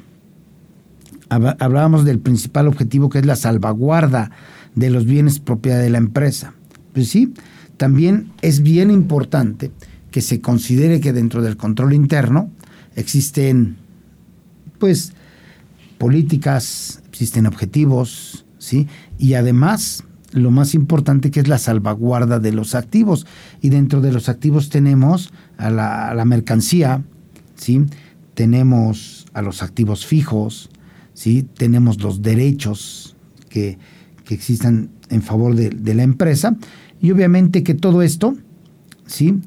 hablábamos 1.30 2.06
del 2.06 2.20
principal 2.20 2.68
objetivo 2.68 3.10
que 3.10 3.20
es 3.20 3.26
la 3.26 3.36
salvaguarda 3.36 4.32
de 4.76 4.90
los 4.90 5.06
bienes 5.06 5.40
propiedad 5.40 5.82
de 5.82 5.90
la 5.90 5.98
empresa. 5.98 6.54
Pues 6.94 7.10
sí, 7.10 7.34
también 7.78 8.32
es 8.42 8.62
bien 8.62 8.92
importante 8.92 9.72
que 10.12 10.22
se 10.22 10.42
considere 10.42 11.00
que 11.00 11.14
dentro 11.14 11.42
del 11.42 11.58
control 11.58 11.94
interno 11.94 12.50
existen 12.96 13.78
pues 14.80 15.14
políticas, 15.98 17.02
existen 17.08 17.48
objetivos, 17.48 18.46
¿sí? 18.58 18.88
Y 19.18 19.34
además 19.34 20.04
lo 20.36 20.52
más 20.52 20.76
importante 20.76 21.32
que 21.32 21.40
es 21.40 21.48
la 21.48 21.58
salvaguarda 21.58 22.40
de 22.40 22.52
los 22.52 22.76
activos. 22.76 23.26
Y 23.62 23.70
dentro 23.70 24.02
de 24.02 24.12
los 24.12 24.30
activos 24.30 24.70
tenemos 24.70 25.34
a 25.58 25.70
la, 25.70 26.26
mercancía, 26.26 27.04
¿sí? 27.56 27.86
Tenemos 28.34 29.26
a 29.34 29.42
los 29.42 29.64
activos 29.64 30.06
fijos, 30.06 30.70
¿sí? 31.14 31.48
tenemos 31.58 32.02
los 32.02 32.22
derechos 32.22 33.16
que, 33.50 33.78
existan 34.30 34.90
en 35.10 35.22
favor 35.22 35.56
de, 35.56 35.94
la 35.94 36.02
empresa 36.02 36.58
y 37.00 37.12
obviamente 37.12 37.62
que 37.62 37.76
todo 37.76 38.02
esto, 38.02 38.36
¿sí? 39.06 39.40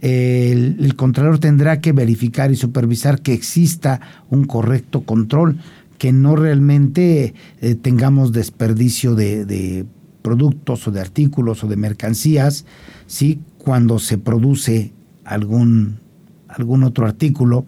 El, 0.00 0.76
el, 0.80 0.94
Contralor 0.94 1.40
tendrá 1.40 1.80
que 1.80 1.92
verificar 1.92 2.52
y 2.52 2.56
supervisar 2.56 3.20
que 3.20 3.34
exista 3.34 4.00
un 4.30 4.44
correcto 4.44 5.02
control, 5.02 5.58
que 5.98 6.12
no 6.12 6.34
realmente 6.34 7.34
eh, 7.60 7.74
tengamos 7.74 8.32
desperdicio 8.32 9.14
de, 9.14 9.44
de, 9.44 9.84
productos 10.30 10.86
o 10.86 10.92
de 10.92 11.00
artículos 11.00 11.64
o 11.64 11.66
de 11.66 11.76
mercancías, 11.76 12.64
¿sí? 13.08 13.40
cuando 13.58 13.98
se 13.98 14.16
produce 14.16 14.92
algún, 15.24 15.98
algún 16.46 16.84
otro 16.84 17.04
artículo 17.04 17.64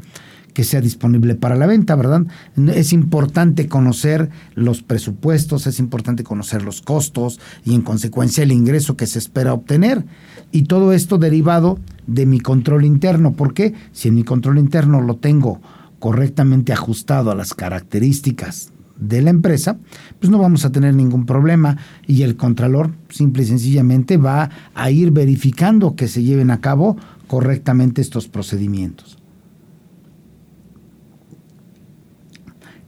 que 0.55 0.63
sea 0.63 0.81
disponible 0.81 1.35
para 1.35 1.57
la 1.57 1.67
venta, 1.67 1.97
¿verdad? 1.97 2.25
Es 2.73 2.93
importante 2.93 3.67
conocer 3.67 4.31
los 4.55 4.83
presupuestos, 4.83 5.67
es 5.67 5.81
importante 5.81 6.23
conocer 6.23 6.63
los 6.63 6.83
costos 6.83 7.41
y 7.65 7.75
en 7.75 7.83
consecuencia 7.83 8.45
el 8.45 8.53
ingreso 8.53 8.97
que 8.97 9.09
se 9.09 9.19
espera 9.19 9.55
obtener. 9.55 10.05
Y 10.53 10.65
todo 10.65 10.93
esto 10.93 11.19
derivado 11.19 11.81
de 12.07 12.27
mi 12.27 12.39
control 12.39 12.85
interno. 12.85 13.33
¿Por 13.33 13.55
qué? 13.55 13.75
Si 13.91 14.07
en 14.07 14.15
mi 14.15 14.23
control 14.23 14.59
interno 14.59 15.01
lo 15.01 15.17
tengo 15.17 15.61
correctamente 15.99 16.73
ajustado 16.73 17.33
a 17.33 17.35
las 17.35 17.55
características 17.55 18.73
de 18.97 19.23
la 19.23 19.31
empresa, 19.31 19.79
pues 20.19 20.31
no 20.31 20.39
vamos 20.39 20.65
a 20.65 20.73
tener 20.73 20.95
ningún 20.95 21.27
problema 21.27 21.77
y 22.07 22.23
el 22.23 22.37
contralor 22.37 22.93
simple 23.09 23.43
y 23.43 23.47
sencillamente 23.47 24.17
va 24.17 24.51
a 24.75 24.91
ir 24.91 25.11
verificando 25.11 25.97
que 25.97 26.09
se 26.09 26.23
lleven 26.23 26.51
a 26.51 26.61
cabo 26.61 26.97
correctamente 27.27 28.01
estos 28.01 28.29
procedimientos. 28.29 29.19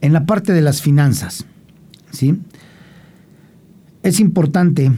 En 0.01 0.13
la 0.13 0.25
parte 0.25 0.53
de 0.53 0.61
las 0.61 0.81
finanzas, 0.81 1.45
¿sí? 2.11 2.39
Es 4.03 4.19
importante, 4.19 4.91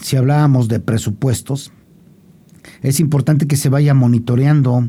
si 0.00 0.16
hablábamos 0.16 0.68
de 0.68 0.80
presupuestos, 0.80 1.72
Es 2.82 3.00
importante 3.00 3.46
que 3.46 3.56
se 3.56 3.68
vaya 3.68 3.94
monitoreando 3.94 4.88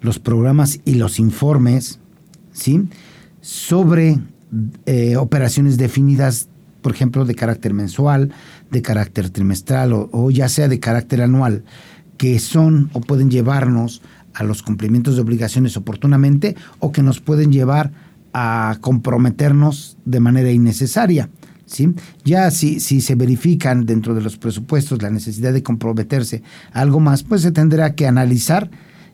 los 0.00 0.18
programas 0.18 0.80
y 0.84 0.94
los 0.94 1.18
informes, 1.18 2.00
¿sí? 2.52 2.88
Sobre 3.40 4.18
eh, 4.86 5.16
operaciones 5.16 5.76
definidas, 5.76 6.48
por 6.82 6.92
ejemplo, 6.92 7.24
de 7.24 7.34
carácter 7.34 7.74
mensual, 7.74 8.32
de 8.70 8.82
carácter 8.82 9.30
trimestral 9.30 9.92
o, 9.92 10.30
ya 10.30 10.48
sea 10.48 10.68
de 10.68 10.80
carácter 10.80 11.22
anual, 11.22 11.64
que 12.16 12.38
son 12.38 12.90
o 12.92 13.00
pueden 13.00 13.30
llevarnos 13.30 14.02
a 14.34 14.44
los 14.44 14.62
cumplimientos 14.62 15.16
de 15.16 15.22
obligaciones 15.22 15.76
oportunamente 15.76 16.56
o 16.78 16.92
que 16.92 17.02
nos 17.02 17.20
pueden 17.20 17.52
llevar 17.52 17.92
a 18.32 18.78
comprometernos 18.80 19.96
de 20.04 20.20
manera 20.20 20.50
innecesaria. 20.50 21.28
¿sí? 21.66 21.94
Ya 22.24 22.50
si, 22.50 22.80
si 22.80 23.00
se 23.00 23.14
verifican 23.14 23.86
dentro 23.86 24.14
de 24.14 24.22
los 24.22 24.36
presupuestos 24.36 25.02
la 25.02 25.10
necesidad 25.10 25.52
de 25.52 25.62
comprometerse 25.62 26.42
algo 26.72 27.00
más, 27.00 27.22
pues 27.22 27.42
se 27.42 27.52
tendrá 27.52 27.94
que 27.94 28.06
analizar 28.06 28.70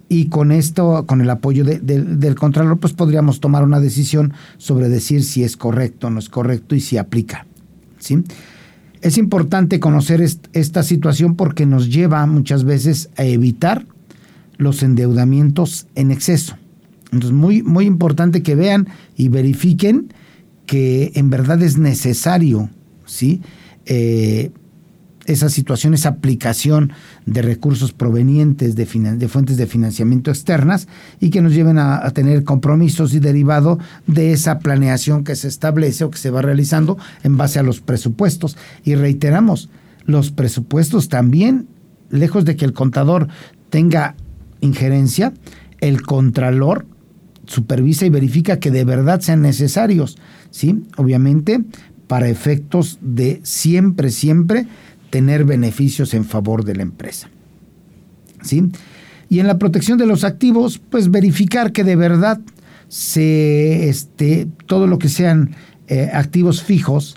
y 0.08 0.26
con 0.26 0.52
esto, 0.52 1.04
con 1.06 1.20
el 1.20 1.30
apoyo 1.30 1.64
del 1.64 2.34
Contralor, 2.36 2.78
pues 2.78 2.92
podríamos 2.92 3.40
tomar 3.40 3.64
una 3.64 3.80
decisión 3.80 4.32
sobre 4.56 4.88
decir 4.88 5.24
si 5.24 5.42
es 5.42 5.56
correcto 5.56 6.06
o 6.06 6.10
no 6.10 6.18
es 6.18 6.28
correcto 6.28 6.74
y 6.74 6.80
si 6.80 6.96
aplica. 6.96 7.46
¿sí? 7.98 8.22
Es 9.00 9.18
importante 9.18 9.80
conocer 9.80 10.20
esta 10.20 10.82
situación 10.82 11.34
porque 11.34 11.66
nos 11.66 11.90
lleva 11.90 12.24
muchas 12.26 12.64
veces 12.64 13.10
a 13.16 13.24
evitar 13.24 13.86
los 14.58 14.82
endeudamientos 14.82 15.86
en 15.94 16.10
exceso. 16.10 16.56
Entonces, 17.06 17.32
muy, 17.32 17.62
muy 17.62 17.84
importante 17.84 18.42
que 18.42 18.54
vean 18.54 18.88
y 19.16 19.28
verifiquen 19.28 20.12
que 20.66 21.12
en 21.14 21.30
verdad 21.30 21.62
es 21.62 21.78
necesario, 21.78 22.70
¿sí? 23.04 23.42
Eh, 23.86 24.50
esa 25.26 25.48
situación, 25.48 25.94
esa 25.94 26.10
aplicación 26.10 26.92
de 27.24 27.42
recursos 27.42 27.92
provenientes 27.92 28.76
de, 28.76 28.86
fuentes 28.86 29.56
de 29.56 29.66
financiamiento 29.66 30.30
externas 30.30 30.88
y 31.20 31.30
que 31.30 31.42
nos 31.42 31.52
lleven 31.52 31.78
a, 31.78 32.04
a, 32.04 32.10
tener 32.12 32.44
compromisos 32.44 33.14
y 33.14 33.20
derivado 33.20 33.78
de 34.06 34.32
esa 34.32 34.58
planeación 34.58 35.24
que 35.24 35.36
se 35.36 35.48
establece 35.48 36.04
o 36.04 36.10
que 36.10 36.18
se 36.18 36.30
va 36.30 36.42
realizando 36.42 36.96
en 37.22 37.36
base 37.36 37.58
a 37.58 37.62
los 37.62 37.80
presupuestos. 37.80 38.56
Y 38.84 38.94
reiteramos, 38.94 39.68
los 40.04 40.30
presupuestos 40.30 41.08
también, 41.08 41.68
lejos 42.10 42.44
de 42.44 42.56
que 42.56 42.64
el 42.64 42.72
contador 42.72 43.28
tenga 43.70 44.14
injerencia, 44.60 45.32
el 45.80 46.02
contralor 46.02 46.86
supervisa 47.46 48.06
y 48.06 48.10
verifica 48.10 48.58
que 48.58 48.70
de 48.70 48.84
verdad 48.84 49.20
sean 49.20 49.42
necesarios, 49.42 50.18
¿sí? 50.50 50.82
Obviamente, 50.96 51.62
para 52.06 52.28
efectos 52.28 52.98
de 53.00 53.40
siempre, 53.42 54.10
siempre 54.10 54.66
tener 55.10 55.44
beneficios 55.44 56.14
en 56.14 56.24
favor 56.24 56.64
de 56.64 56.76
la 56.76 56.82
empresa. 56.82 57.28
¿Sí? 58.42 58.70
Y 59.28 59.40
en 59.40 59.46
la 59.46 59.58
protección 59.58 59.98
de 59.98 60.06
los 60.06 60.24
activos, 60.24 60.80
pues 60.90 61.10
verificar 61.10 61.72
que 61.72 61.84
de 61.84 61.96
verdad 61.96 62.40
se, 62.88 63.88
este, 63.88 64.46
todo 64.66 64.86
lo 64.86 64.98
que 64.98 65.08
sean 65.08 65.56
eh, 65.88 66.10
activos 66.12 66.62
fijos 66.62 67.16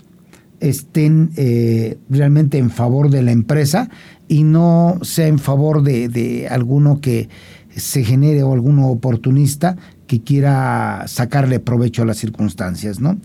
estén 0.60 1.30
eh, 1.36 1.98
realmente 2.08 2.58
en 2.58 2.70
favor 2.70 3.10
de 3.10 3.22
la 3.22 3.32
empresa 3.32 3.88
y 4.28 4.42
no 4.42 4.98
sea 5.02 5.26
en 5.26 5.38
favor 5.38 5.82
de, 5.82 6.08
de 6.08 6.48
alguno 6.48 7.00
que 7.00 7.28
se 7.74 8.04
genere 8.04 8.42
o 8.42 8.52
alguno 8.52 8.88
oportunista 8.88 9.76
que 10.06 10.20
quiera 10.20 11.04
sacarle 11.06 11.60
provecho 11.60 12.02
a 12.02 12.04
las 12.04 12.18
circunstancias, 12.18 13.00
¿no? 13.00 13.18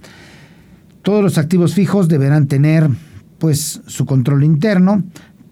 Todos 1.02 1.24
los 1.24 1.38
activos 1.38 1.74
fijos 1.74 2.08
deberán 2.08 2.48
tener 2.48 2.90
pues 3.38 3.82
su 3.88 4.06
control 4.06 4.44
interno 4.44 5.04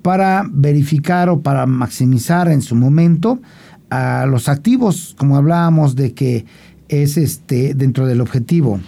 para 0.01 0.43
verificar 0.49 1.29
o 1.29 1.41
para 1.41 1.65
maximizar 1.65 2.49
en 2.49 2.61
su 2.61 2.75
momento 2.75 3.41
a 3.89 4.25
los 4.25 4.49
activos, 4.49 5.15
como 5.17 5.37
hablábamos 5.37 5.95
de 5.95 6.13
que 6.13 6.45
es 6.89 7.17
este 7.17 7.73
dentro 7.73 8.05
del 8.07 8.21
objetivo 8.21 8.79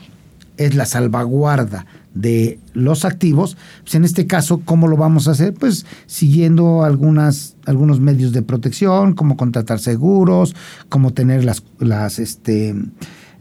es 0.57 0.75
la 0.75 0.85
salvaguarda 0.85 1.85
de 2.13 2.59
los 2.73 3.03
activos, 3.03 3.57
pues 3.83 3.95
en 3.95 4.05
este 4.05 4.25
caso, 4.25 4.61
¿cómo 4.63 4.87
lo 4.87 4.95
vamos 4.95 5.27
a 5.27 5.31
hacer? 5.31 5.53
Pues 5.53 5.85
siguiendo 6.05 6.83
algunas, 6.83 7.57
algunos 7.65 7.99
medios 7.99 8.31
de 8.31 8.41
protección, 8.41 9.13
como 9.13 9.35
contratar 9.35 9.79
seguros, 9.79 10.55
como 10.87 11.11
tener 11.11 11.43
las, 11.43 11.63
las 11.79 12.19
este, 12.19 12.73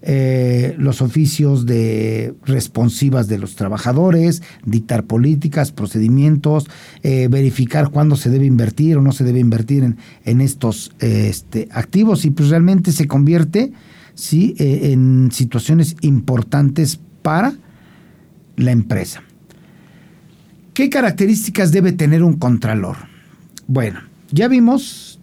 eh, 0.07 0.75
los 0.77 1.01
oficios 1.01 1.65
de 1.65 2.35
responsivas 2.45 3.27
de 3.27 3.39
los 3.39 3.57
trabajadores, 3.57 4.43
dictar 4.67 5.05
políticas, 5.05 5.73
procedimientos, 5.73 6.69
eh, 7.03 7.29
verificar 7.31 7.89
cuándo 7.89 8.17
se 8.17 8.29
debe 8.29 8.45
invertir 8.45 8.99
o 8.99 9.01
no 9.01 9.13
se 9.13 9.25
debe 9.25 9.39
invertir 9.39 9.83
en, 9.83 9.97
en 10.27 10.43
estos 10.43 10.93
este, 10.99 11.69
activos 11.71 12.27
y 12.27 12.31
pues 12.31 12.51
realmente 12.51 12.93
se 12.93 13.07
convierte 13.07 13.73
¿sí? 14.15 14.55
Eh, 14.59 14.93
en 14.93 15.31
situaciones 15.33 15.97
importantes 16.03 17.01
para 17.23 17.55
la 18.57 18.73
empresa. 18.73 19.23
¿Qué 20.75 20.91
características 20.91 21.73
debe 21.73 21.93
tener 21.93 22.23
un 22.23 22.35
contralor? 22.35 22.97
Bueno, 23.67 24.01
ya 24.31 24.49
vimos 24.49 25.14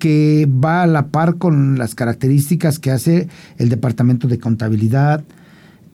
que 0.00 0.48
va 0.50 0.82
a 0.82 0.86
la 0.88 1.08
par 1.08 1.36
con 1.36 1.78
las 1.78 1.94
características 1.94 2.80
que 2.80 2.90
hace 2.90 3.28
el 3.58 3.68
departamento 3.68 4.26
de 4.26 4.38
contabilidad, 4.40 5.22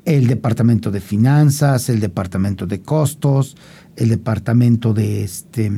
el 0.06 0.28
departamento 0.28 0.90
de 0.92 1.00
finanzas, 1.00 1.90
el 1.90 2.00
departamento 2.00 2.66
de 2.66 2.80
costos, 2.80 3.56
el 3.96 4.08
departamento 4.08 4.94
de, 4.94 5.24
este, 5.24 5.70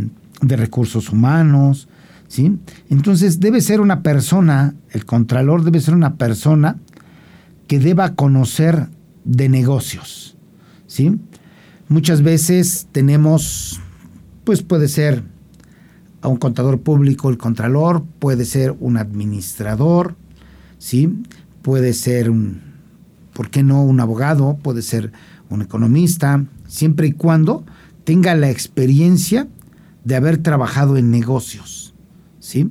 de 0.43 0.57
recursos 0.57 1.09
humanos, 1.09 1.89
¿sí? 2.29 2.59
Entonces 2.91 3.41
debe 3.41 3.63
ser 3.63 3.81
una 3.81 4.03
persona, 4.03 4.75
el 4.91 5.07
contralor 5.07 5.65
debe 5.65 5.81
ser 5.81 5.95
una 5.95 6.17
persona 6.17 6.77
que 7.67 7.79
deba 7.79 8.15
conocer 8.15 8.89
de 9.25 9.49
negocios, 9.49 10.37
¿sí? 10.87 11.19
Muchas 11.89 12.21
veces 12.21 12.87
tenemos, 12.93 13.81
pues 14.45 14.63
puede 14.63 14.89
ser 14.89 15.25
a 16.21 16.29
un 16.29 16.37
contador 16.37 16.81
público 16.81 17.31
el 17.31 17.39
contralor, 17.39 18.05
puede 18.19 18.45
ser 18.45 18.75
un 18.81 18.97
administrador, 18.97 20.17
¿sí? 20.79 21.23
Puede 21.63 21.93
ser 21.93 22.31
un, 22.31 22.61
¿por 23.33 23.51
qué 23.51 23.63
no 23.63 23.83
un 23.83 24.01
abogado? 24.01 24.59
Puede 24.63 24.83
ser 24.83 25.13
un 25.49 25.63
economista, 25.63 26.45
siempre 26.67 27.09
y 27.09 27.13
cuando 27.13 27.65
tenga 28.05 28.35
la 28.35 28.51
experiencia 28.51 29.49
de 30.05 30.17
haber 30.17 30.39
trabajado 30.39 30.97
en 30.97 31.11
negocios, 31.11 31.95
¿sí? 32.41 32.71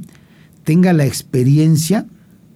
Tenga 0.64 0.94
la 0.94 1.06
experiencia 1.06 2.08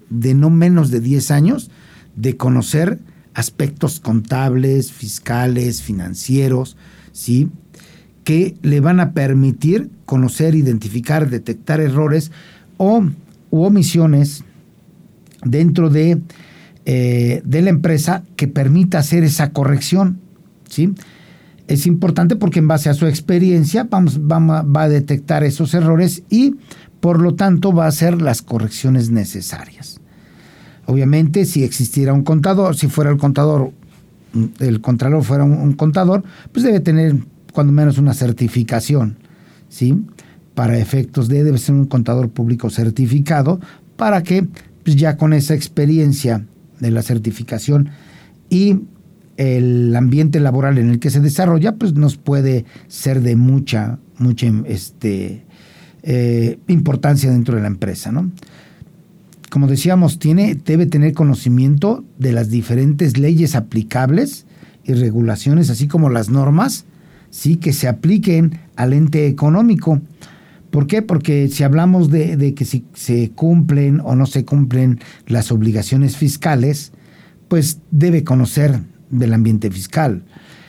de 0.10 0.34
no 0.34 0.50
menos 0.50 0.92
de 0.92 1.00
10 1.00 1.32
años 1.32 1.72
de 2.16 2.36
conocer 2.36 3.00
aspectos 3.34 4.00
contables, 4.00 4.92
fiscales, 4.92 5.82
financieros, 5.82 6.76
¿sí? 7.14 7.50
Que 8.24 8.56
le 8.62 8.80
van 8.80 9.00
a 9.00 9.12
permitir 9.12 9.90
conocer, 10.06 10.56
identificar, 10.56 11.30
detectar 11.30 11.80
errores 11.80 12.32
o 12.78 13.04
u 13.50 13.64
omisiones 13.64 14.44
dentro 15.44 15.90
de, 15.90 16.22
eh, 16.86 17.42
de 17.44 17.62
la 17.62 17.70
empresa 17.70 18.24
que 18.36 18.48
permita 18.48 19.00
hacer 19.00 19.24
esa 19.24 19.52
corrección. 19.52 20.20
¿sí? 20.70 20.94
Es 21.68 21.86
importante 21.86 22.36
porque 22.36 22.60
en 22.60 22.68
base 22.68 22.90
a 22.90 22.94
su 22.94 23.08
experiencia 23.08 23.88
vamos, 23.90 24.20
va 24.20 24.82
a 24.82 24.90
detectar 24.90 25.44
esos 25.44 25.74
errores 25.74 26.24
y 26.30 26.56
por 27.00 27.20
lo 27.20 27.36
tanto 27.36 27.74
va 27.74 27.86
a 27.86 27.90
hacer 27.90 28.22
las 28.22 28.42
correcciones 28.42 29.10
necesarias. 29.10 30.00
Obviamente, 30.86 31.46
si 31.46 31.64
existiera 31.64 32.14
un 32.14 32.24
contador, 32.24 32.76
si 32.76 32.88
fuera 32.88 33.12
el 33.12 33.18
contador, 33.18 33.72
el 34.60 34.82
contralor 34.82 35.24
fuera 35.24 35.44
un, 35.44 35.74
contador, 35.74 36.24
pues 36.52 36.64
debe 36.64 36.80
tener 36.80 37.16
cuando 37.52 37.74
menos 37.74 37.98
una 37.98 38.14
certificación, 38.14 39.18
¿sí? 39.70 39.96
Para 40.54 40.78
efectos 40.78 41.28
de, 41.28 41.44
debe 41.44 41.58
ser 41.58 41.76
un 41.76 41.86
contador 41.86 42.30
público 42.30 42.70
certificado, 42.70 43.60
para 43.96 44.24
que 44.24 44.48
pues 44.84 44.96
ya 44.96 45.18
con 45.18 45.34
esa 45.34 45.54
experiencia 45.54 46.46
de 46.80 46.92
la 46.92 47.04
certificación 47.04 47.90
y 48.50 48.80
el 49.38 49.96
ambiente 49.96 50.40
laboral 50.40 50.78
en 50.78 50.90
el 50.90 51.00
que 51.00 51.10
se 51.10 51.20
desarrolla, 51.20 51.76
pues 51.76 51.94
nos 51.94 52.18
puede 52.18 52.66
ser 52.88 53.22
de 53.22 53.36
mucha, 53.36 54.00
mucha 54.18 54.48
este, 54.66 55.46
eh, 56.04 56.60
importancia 56.68 57.32
dentro 57.32 57.56
de 57.56 57.62
la 57.62 57.68
empresa, 57.68 58.12
¿no? 58.12 58.32
como 59.52 59.68
decíamos, 59.68 60.18
tiene, 60.18 60.56
debe 60.56 60.86
tener 60.86 61.14
conocimiento 61.14 62.06
de 62.18 62.32
las 62.32 62.50
diferentes 62.50 63.18
leyes 63.18 63.54
aplicables 63.54 64.46
y 64.86 64.94
regulaciones, 64.94 65.70
así 65.70 65.90
como 65.90 66.10
las 66.10 66.30
normas, 66.30 66.86
sí, 67.32 67.56
que 67.56 67.74
se 67.74 67.88
apliquen 67.88 68.60
al 68.76 68.94
ente 68.94 69.26
económico. 69.26 70.00
¿Por 70.70 70.88
qué? 70.88 71.02
Porque 71.02 71.50
si 71.50 71.64
hablamos 71.64 72.12
de, 72.12 72.54
que 72.56 72.66
si 72.66 72.86
se 72.94 73.32
cumplen 73.32 74.00
o 74.04 74.16
no 74.16 74.26
se 74.26 74.46
cumplen 74.46 75.00
las 75.28 75.52
obligaciones 75.52 76.16
fiscales, 76.16 76.94
pues 77.48 77.80
debe 77.90 78.24
conocer 78.24 78.80
del 79.10 79.34
ambiente 79.34 79.70
fiscal. 79.72 80.24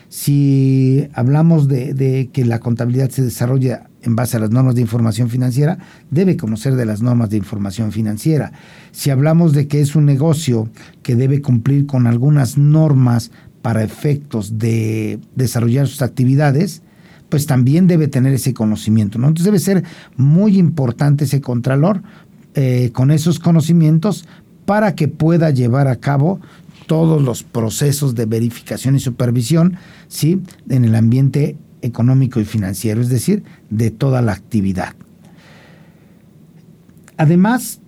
Si 0.09 1.09
hablamos 1.15 1.69
de, 1.69 1.95
de 1.95 2.31
que 2.33 2.45
la 2.45 2.59
contabilidad 2.59 3.11
se 3.11 3.23
desarrolla 3.23 3.89
en 4.03 4.17
base 4.17 4.37
a 4.37 4.41
las 4.41 4.51
normas 4.51 4.75
de 4.75 4.81
información 4.81 5.31
financiera, 5.31 5.79
debe 6.11 6.37
conocer 6.37 6.75
de 6.75 6.85
las 6.85 7.01
normas 7.01 7.31
de 7.31 7.37
información 7.37 7.93
financiera. 7.93 8.53
Si 8.91 9.11
hablamos 9.11 9.53
de 9.53 9.69
que 9.69 9.81
es 9.81 9.95
un 9.95 10.05
negocio 10.05 10.69
que 11.03 11.15
debe 11.15 11.41
cumplir 11.41 11.87
con 11.87 12.09
algunas 12.09 12.59
normas 12.59 13.31
para 13.63 13.83
efectos 13.83 14.59
de 14.59 15.19
desarrollar 15.35 15.87
sus 15.87 16.03
actividades, 16.03 16.83
pues 17.29 17.47
también 17.47 17.87
debe 17.87 18.09
tener 18.09 18.35
ese 18.35 18.53
conocimiento. 18.53 19.19
¿no? 19.19 19.29
Entonces 19.29 19.47
debe 19.47 19.59
ser 19.59 19.85
muy 20.17 20.59
importante 20.59 21.25
ese 21.25 21.41
contralor 21.41 22.03
eh, 22.55 22.91
con 22.93 23.11
esos 23.11 23.39
conocimientos 23.39 24.27
para 24.67 24.95
que 24.95 25.09
pueda 25.09 25.51
llevar 25.51 25.89
a 25.89 25.97
cabo 25.97 26.41
todos 26.87 27.23
los 27.23 27.43
procesos 27.43 28.15
de 28.15 28.27
verificación 28.27 28.97
y 28.97 29.01
supervisión 29.01 29.77
¿sí? 30.09 30.43
en 30.69 30.85
el 30.85 30.95
ambiente 30.95 31.57
económico 31.81 32.41
y 32.41 32.45
financiero, 32.45 33.01
es 33.01 33.09
decir, 33.09 33.45
de 33.71 33.91
toda 33.91 34.21
la 34.21 34.33
actividad. 34.33 34.95
Además, 37.17 37.81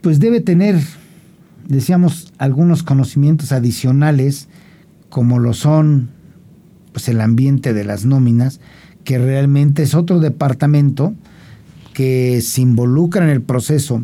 pues 0.00 0.20
debe 0.20 0.40
tener, 0.40 0.80
decíamos, 1.66 2.32
algunos 2.38 2.82
conocimientos 2.82 3.52
adicionales, 3.52 4.48
como 5.14 5.38
lo 5.38 5.54
son 5.54 6.10
pues, 6.90 7.08
el 7.08 7.20
ambiente 7.20 7.72
de 7.72 7.84
las 7.84 8.04
nóminas, 8.04 8.58
que 9.04 9.16
realmente 9.16 9.84
es 9.84 9.94
otro 9.94 10.18
departamento 10.18 11.14
que 11.92 12.40
se 12.40 12.62
involucra 12.62 13.22
en 13.22 13.30
el 13.30 13.40
proceso 13.40 14.02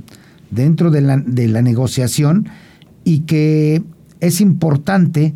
dentro 0.52 0.92
de 0.92 1.00
la, 1.00 1.16
de 1.16 1.48
la 1.48 1.62
negociación 1.62 2.48
y 3.02 3.22
que 3.22 3.82
es 4.20 4.40
importante 4.40 5.34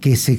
que, 0.00 0.16
se 0.16 0.38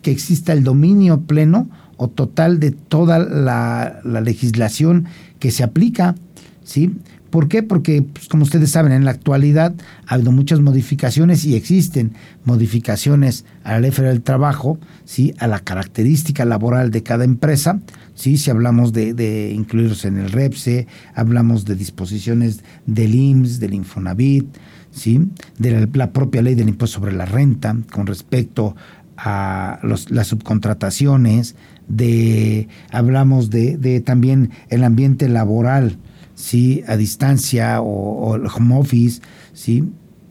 que 0.00 0.10
exista 0.10 0.54
el 0.54 0.64
dominio 0.64 1.20
pleno 1.20 1.68
o 1.98 2.08
total 2.08 2.60
de 2.60 2.70
toda 2.70 3.18
la, 3.18 4.00
legislación 4.22 5.04
que 5.38 5.50
se 5.50 5.64
aplica, 5.64 6.14
¿sí? 6.62 6.96
¿Por 7.34 7.48
qué? 7.48 7.64
Porque, 7.64 8.00
pues, 8.00 8.28
como 8.28 8.44
ustedes 8.44 8.70
saben, 8.70 8.92
en 8.92 9.04
la 9.04 9.10
actualidad 9.10 9.74
ha 10.06 10.14
habido 10.14 10.30
muchas 10.30 10.60
modificaciones 10.60 11.44
y 11.44 11.56
existen 11.56 12.12
modificaciones 12.44 13.44
a 13.64 13.72
la 13.72 13.80
ley 13.80 13.90
federal 13.90 14.14
del 14.14 14.22
trabajo, 14.22 14.78
¿sí? 15.04 15.34
a 15.40 15.48
la 15.48 15.58
característica 15.58 16.44
laboral 16.44 16.92
de 16.92 17.02
cada 17.02 17.24
empresa, 17.24 17.80
¿sí? 18.14 18.36
si 18.36 18.52
hablamos 18.52 18.92
de, 18.92 19.14
de 19.14 19.50
incluirlos 19.50 20.04
en 20.04 20.18
el 20.18 20.30
REPSE, 20.30 20.86
hablamos 21.16 21.64
de 21.64 21.74
disposiciones 21.74 22.62
del 22.86 23.16
IMSS, 23.16 23.58
del 23.58 23.74
Infonavit, 23.74 24.46
¿sí? 24.92 25.28
de 25.58 25.88
la, 25.92 26.12
propia 26.12 26.40
ley 26.40 26.54
del 26.54 26.68
impuesto 26.68 27.00
sobre 27.00 27.14
la 27.14 27.26
renta 27.26 27.76
con 27.90 28.06
respecto 28.06 28.76
a 29.16 29.80
las 29.82 30.26
subcontrataciones, 30.28 31.56
de 31.88 32.68
hablamos 32.92 33.50
de, 33.50 34.00
también 34.06 34.50
el 34.68 34.84
ambiente 34.84 35.28
laboral, 35.28 35.96
¿sí? 36.34 36.82
a 36.86 36.96
distancia 36.96 37.80
o, 37.80 38.36
el 38.36 38.46
home 38.46 38.76
office, 38.76 39.20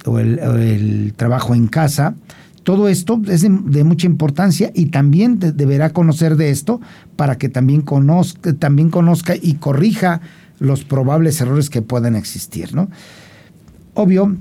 o, 0.06 0.20
el, 0.20 1.14
trabajo 1.16 1.56
en 1.56 1.68
casa. 1.68 2.16
Todo 2.64 2.88
esto 2.88 3.22
es 3.28 3.42
de, 3.42 3.84
mucha 3.84 4.08
importancia 4.08 4.72
y 4.74 4.86
también 4.86 5.40
deberá 5.40 5.90
conocer 5.90 6.38
de 6.38 6.50
esto 6.50 6.80
para 7.16 7.38
que 7.38 7.50
también 7.50 7.82
conozca, 7.82 8.54
también 8.54 8.90
conozca 8.90 9.36
y 9.36 9.56
corrija 9.56 10.22
los 10.60 10.86
probables 10.86 11.42
errores 11.42 11.70
que 11.70 11.82
puedan 11.82 12.16
existir. 12.16 12.74
¿no? 12.74 12.90
Obvio, 13.96 14.38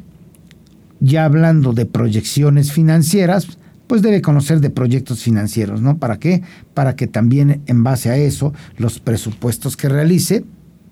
ya 1.00 1.24
hablando 1.24 1.72
de 1.72 1.84
proyecciones 1.84 2.70
financieras, 2.70 3.58
pues 3.88 4.02
debe 4.02 4.22
conocer 4.22 4.60
de 4.60 4.70
proyectos 4.70 5.22
financieros, 5.22 5.82
¿no? 5.82 5.98
¿Para 5.98 6.18
qué? 6.18 6.42
Para 6.72 6.96
que 6.96 7.06
también 7.06 7.60
en 7.66 7.82
base 7.82 8.08
a 8.08 8.16
eso, 8.16 8.54
los 8.78 9.00
presupuestos 9.00 9.76
que 9.76 9.88
realice, 9.88 10.44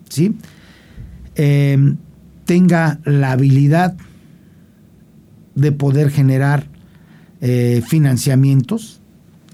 ¿sí? 0.08 0.34
Em, 1.42 1.96
tenga 2.44 3.00
la 3.06 3.32
habilidad 3.32 3.96
de 5.54 5.72
poder 5.72 6.10
generar 6.10 6.66
eh, 7.40 7.82
financiamientos 7.86 9.00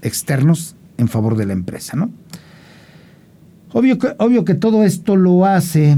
externos 0.01 0.75
en 0.97 1.07
favor 1.07 1.37
de 1.37 1.45
la 1.45 1.53
empresa, 1.53 1.95
¿no? 1.95 2.11
Obvio 3.71 3.97
que, 3.97 4.09
obvio 4.19 4.43
que 4.43 4.53
todo 4.53 4.83
esto 4.83 5.15
lo 5.15 5.45
hace 5.45 5.97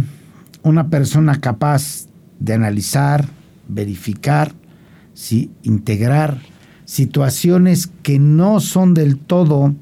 una 0.61 0.89
persona 0.89 1.41
capaz 1.41 2.05
de 2.39 2.53
analizar, 2.53 3.27
verificar, 3.67 4.53
¿sí? 5.15 5.49
integrar 5.63 6.37
situaciones 6.85 7.89
que 8.03 8.19
no 8.19 8.59
son 8.59 8.93
del 8.93 9.17
todo 9.17 9.73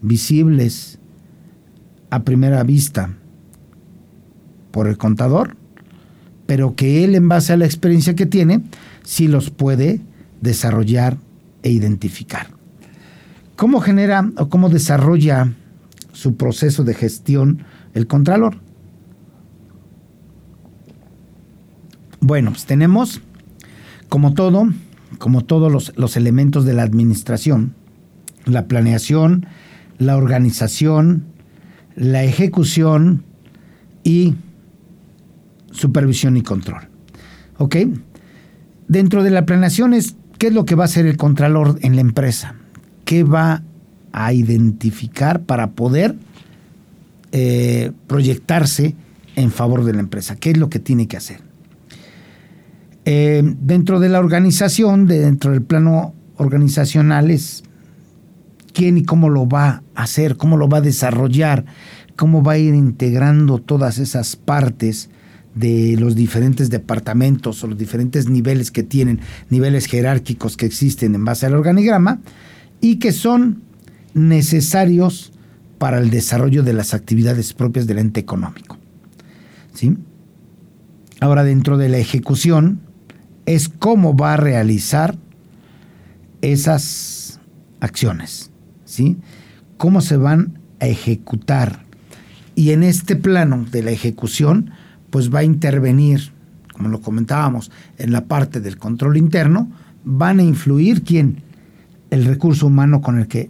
visibles 0.00 0.98
a 2.10 2.24
primera 2.24 2.64
vista 2.64 3.14
por 4.72 4.88
el 4.88 4.98
contador, 4.98 5.56
pero 6.46 6.74
que 6.74 7.04
él 7.04 7.14
en 7.14 7.28
base 7.28 7.52
a 7.52 7.56
la 7.56 7.66
experiencia 7.66 8.16
que 8.16 8.26
tiene, 8.26 8.62
sí 9.04 9.28
los 9.28 9.50
puede 9.50 10.00
desarrollar 10.40 11.18
e 11.62 11.70
identificar. 11.70 12.48
¿Cómo 13.54 13.80
genera 13.80 14.28
o 14.36 14.48
cómo 14.48 14.68
desarrolla 14.68 15.52
su 16.12 16.36
proceso 16.36 16.82
de 16.82 16.94
gestión 16.94 17.64
el 17.94 18.06
contralor? 18.06 18.56
Bueno, 22.20 22.50
pues 22.50 22.66
tenemos, 22.66 23.20
como 24.08 24.34
todo, 24.34 24.68
como 25.18 25.44
todos 25.44 25.70
los, 25.70 25.92
los 25.96 26.16
elementos 26.16 26.64
de 26.64 26.72
la 26.72 26.82
administración, 26.82 27.74
la 28.44 28.66
planeación, 28.66 29.46
la 29.98 30.16
organización, 30.16 31.24
la 31.94 32.24
ejecución 32.24 33.24
y 34.04 34.34
supervisión 35.72 36.36
y 36.36 36.42
control. 36.42 36.88
¿Ok? 37.58 37.76
Dentro 38.88 39.22
de 39.22 39.30
la 39.30 39.46
planeación 39.46 39.94
es 39.94 40.16
qué 40.38 40.48
es 40.48 40.52
lo 40.52 40.64
que 40.64 40.74
va 40.74 40.84
a 40.84 40.86
hacer 40.86 41.06
el 41.06 41.16
contralor 41.16 41.78
en 41.82 41.94
la 41.94 42.00
empresa, 42.00 42.54
qué 43.04 43.24
va 43.24 43.62
a 44.12 44.32
identificar 44.32 45.42
para 45.42 45.70
poder 45.70 46.14
eh, 47.32 47.92
proyectarse 48.06 48.94
en 49.36 49.50
favor 49.50 49.84
de 49.84 49.94
la 49.94 50.00
empresa, 50.00 50.36
qué 50.36 50.50
es 50.50 50.58
lo 50.58 50.68
que 50.68 50.78
tiene 50.78 51.08
que 51.08 51.16
hacer. 51.16 51.40
Eh, 53.04 53.42
dentro 53.60 53.98
de 53.98 54.08
la 54.08 54.20
organización, 54.20 55.06
dentro 55.06 55.52
del 55.52 55.62
plano 55.62 56.14
organizacional, 56.36 57.30
es 57.30 57.64
quién 58.72 58.98
y 58.98 59.04
cómo 59.04 59.28
lo 59.28 59.48
va 59.48 59.82
a 59.94 60.02
hacer, 60.02 60.36
cómo 60.36 60.56
lo 60.56 60.68
va 60.68 60.78
a 60.78 60.82
desarrollar, 60.82 61.64
cómo 62.16 62.42
va 62.42 62.52
a 62.52 62.58
ir 62.58 62.74
integrando 62.74 63.58
todas 63.58 63.98
esas 63.98 64.36
partes 64.36 65.08
de 65.54 65.96
los 65.98 66.14
diferentes 66.14 66.70
departamentos 66.70 67.62
o 67.62 67.66
los 67.66 67.78
diferentes 67.78 68.28
niveles 68.28 68.70
que 68.70 68.82
tienen, 68.82 69.20
niveles 69.50 69.86
jerárquicos 69.86 70.56
que 70.56 70.66
existen 70.66 71.14
en 71.14 71.24
base 71.24 71.46
al 71.46 71.54
organigrama 71.54 72.20
y 72.80 72.96
que 72.96 73.12
son 73.12 73.62
necesarios 74.14 75.32
para 75.78 75.98
el 75.98 76.10
desarrollo 76.10 76.62
de 76.62 76.72
las 76.72 76.94
actividades 76.94 77.52
propias 77.52 77.86
del 77.86 77.98
ente 77.98 78.20
económico. 78.20 78.78
¿Sí? 79.74 79.96
Ahora, 81.20 81.44
dentro 81.44 81.78
de 81.78 81.88
la 81.88 81.98
ejecución, 81.98 82.80
es 83.46 83.68
cómo 83.68 84.16
va 84.16 84.34
a 84.34 84.36
realizar 84.36 85.16
esas 86.40 87.40
acciones, 87.80 88.50
¿sí? 88.84 89.16
Cómo 89.76 90.00
se 90.00 90.16
van 90.16 90.58
a 90.80 90.86
ejecutar. 90.86 91.84
Y 92.54 92.70
en 92.70 92.82
este 92.82 93.16
plano 93.16 93.64
de 93.70 93.82
la 93.82 93.90
ejecución, 93.90 94.72
pues 95.12 95.32
va 95.32 95.40
a 95.40 95.44
intervenir, 95.44 96.32
como 96.72 96.88
lo 96.88 97.00
comentábamos, 97.00 97.70
en 97.98 98.10
la 98.10 98.24
parte 98.24 98.60
del 98.60 98.78
control 98.78 99.16
interno, 99.16 99.70
van 100.02 100.40
a 100.40 100.42
influir 100.42 101.04
quién? 101.04 101.42
El 102.10 102.24
recurso 102.24 102.66
humano 102.66 103.00
con 103.00 103.20
el 103.20 103.28
que 103.28 103.48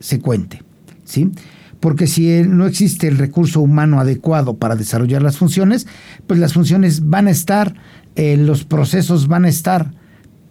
se 0.00 0.18
cuente, 0.18 0.62
¿sí? 1.04 1.30
Porque 1.78 2.08
si 2.08 2.42
no 2.42 2.66
existe 2.66 3.06
el 3.06 3.18
recurso 3.18 3.60
humano 3.60 4.00
adecuado 4.00 4.56
para 4.56 4.74
desarrollar 4.74 5.22
las 5.22 5.36
funciones, 5.36 5.86
pues 6.26 6.40
las 6.40 6.54
funciones 6.54 7.08
van 7.08 7.28
a 7.28 7.30
estar 7.30 7.76
eh, 8.16 8.36
los 8.36 8.64
procesos 8.64 9.26
van 9.26 9.44
a 9.44 9.48
estar, 9.48 9.92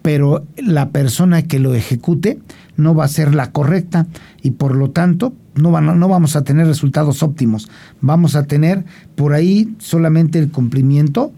pero 0.02 0.46
la 0.58 0.90
persona 0.90 1.44
que 1.44 1.60
lo 1.60 1.74
ejecute 1.74 2.40
no 2.76 2.94
va 2.94 3.06
a 3.06 3.10
ser 3.10 3.34
la 3.34 3.52
correcta 3.52 4.08
y 4.42 4.52
por 4.52 4.76
lo 4.76 4.92
tanto 4.92 5.34
no, 5.56 5.72
vamos 5.72 6.36
a 6.36 6.44
tener 6.44 6.68
resultados 6.68 7.24
óptimos. 7.24 7.70
Vamos 8.02 8.36
a 8.36 8.44
tener 8.44 8.86
por 9.16 9.34
ahí 9.34 9.76
solamente 9.78 10.40
el 10.40 10.50
cumplimiento 10.50 11.32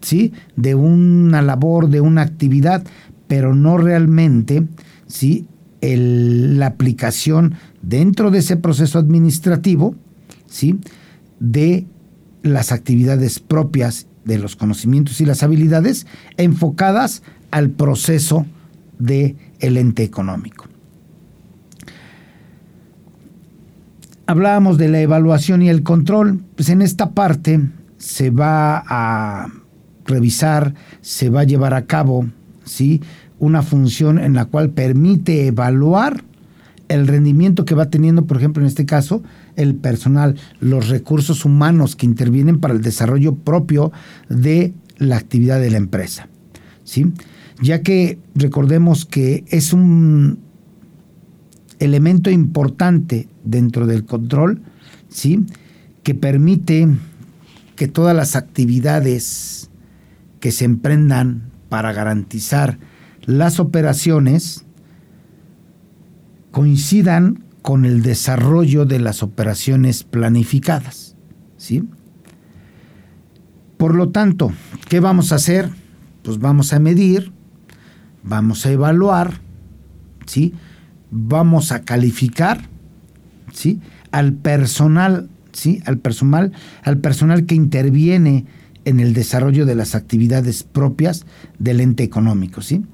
¿sí? 0.00 0.32
de 0.56 0.74
una 0.74 1.42
labor, 1.42 1.88
de 1.88 2.00
una 2.00 2.22
actividad, 2.22 2.84
pero 3.26 3.54
no 3.54 3.78
realmente 3.78 4.66
¿sí? 5.06 5.46
la 5.80 6.66
aplicación 6.66 7.54
dentro 7.82 8.30
de 8.30 8.38
ese 8.38 8.56
proceso 8.56 8.98
administrativo 8.98 9.94
¿sí? 10.46 10.78
de 11.40 11.86
las 12.42 12.72
actividades 12.72 13.40
propias 13.40 14.06
de 14.24 14.38
los 14.38 14.56
conocimientos 14.56 15.20
y 15.20 15.26
las 15.26 15.42
habilidades 15.42 16.06
enfocadas 16.36 17.22
al 17.50 17.70
proceso 17.70 18.46
del 18.98 19.36
el 19.60 19.76
ente 19.76 20.02
económico. 20.02 20.66
Hablábamos 24.28 24.76
de 24.76 24.88
la 24.88 25.00
evaluación 25.00 25.62
y 25.62 25.70
el 25.70 25.82
control. 25.82 26.40
Pues 26.54 26.68
en 26.68 26.82
esta 26.82 27.10
parte 27.12 27.60
se 27.96 28.30
va 28.30 28.84
a 28.86 29.48
revisar, 30.04 30.74
se 31.00 31.30
va 31.30 31.40
a 31.40 31.44
llevar 31.44 31.74
a 31.74 31.86
cabo, 31.86 32.26
¿sí? 32.64 33.02
Una 33.38 33.62
función 33.62 34.18
en 34.18 34.34
la 34.34 34.44
cual 34.44 34.70
permite 34.70 35.46
evaluar 35.46 36.22
el 36.88 37.06
rendimiento 37.06 37.64
que 37.64 37.74
va 37.74 37.90
teniendo, 37.90 38.26
por 38.26 38.36
ejemplo, 38.36 38.62
en 38.62 38.68
este 38.68 38.86
caso, 38.86 39.22
el 39.56 39.74
personal, 39.74 40.36
los 40.60 40.88
recursos 40.88 41.44
humanos 41.44 41.96
que 41.96 42.06
intervienen 42.06 42.60
para 42.60 42.74
el 42.74 42.82
desarrollo 42.82 43.34
propio 43.34 43.92
de 44.28 44.74
la 44.98 45.16
actividad 45.16 45.58
de 45.58 45.70
la 45.70 45.78
empresa. 45.78 46.28
¿sí? 46.84 47.12
Ya 47.62 47.82
que 47.82 48.18
recordemos 48.34 49.06
que 49.06 49.44
es 49.48 49.72
un 49.72 50.38
elemento 51.78 52.30
importante 52.30 53.28
dentro 53.44 53.86
del 53.86 54.04
control, 54.04 54.62
¿sí? 55.08 55.44
que 56.02 56.14
permite 56.14 56.88
que 57.76 57.88
todas 57.88 58.14
las 58.16 58.36
actividades 58.36 59.70
que 60.40 60.52
se 60.52 60.64
emprendan 60.64 61.50
para 61.68 61.92
garantizar 61.92 62.78
las 63.24 63.60
operaciones 63.60 64.64
coincidan 66.50 67.44
con 67.62 67.84
el 67.84 68.02
desarrollo 68.02 68.86
de 68.86 68.98
las 68.98 69.22
operaciones 69.22 70.02
planificadas. 70.02 71.16
¿sí? 71.56 71.84
Por 73.76 73.94
lo 73.94 74.08
tanto, 74.08 74.52
¿qué 74.88 75.00
vamos 75.00 75.32
a 75.32 75.36
hacer? 75.36 75.70
Pues 76.22 76.38
vamos 76.38 76.72
a 76.72 76.78
medir, 76.78 77.32
vamos 78.22 78.66
a 78.66 78.72
evaluar, 78.72 79.40
¿sí? 80.26 80.54
Vamos 81.10 81.72
a 81.72 81.82
calificar 81.82 82.68
¿sí? 83.52 83.80
al 84.10 84.32
personal, 84.32 85.28
¿sí? 85.52 85.82
al 85.86 85.98
personal, 85.98 86.52
al 86.82 86.98
personal 86.98 87.46
que 87.46 87.54
interviene 87.54 88.46
en 88.84 89.00
el 89.00 89.12
desarrollo 89.12 89.66
de 89.66 89.74
las 89.74 89.94
actividades 89.94 90.62
propias 90.62 91.26
del 91.58 91.80
ente 91.80 92.04
económico. 92.04 92.62
¿sí? 92.62 92.84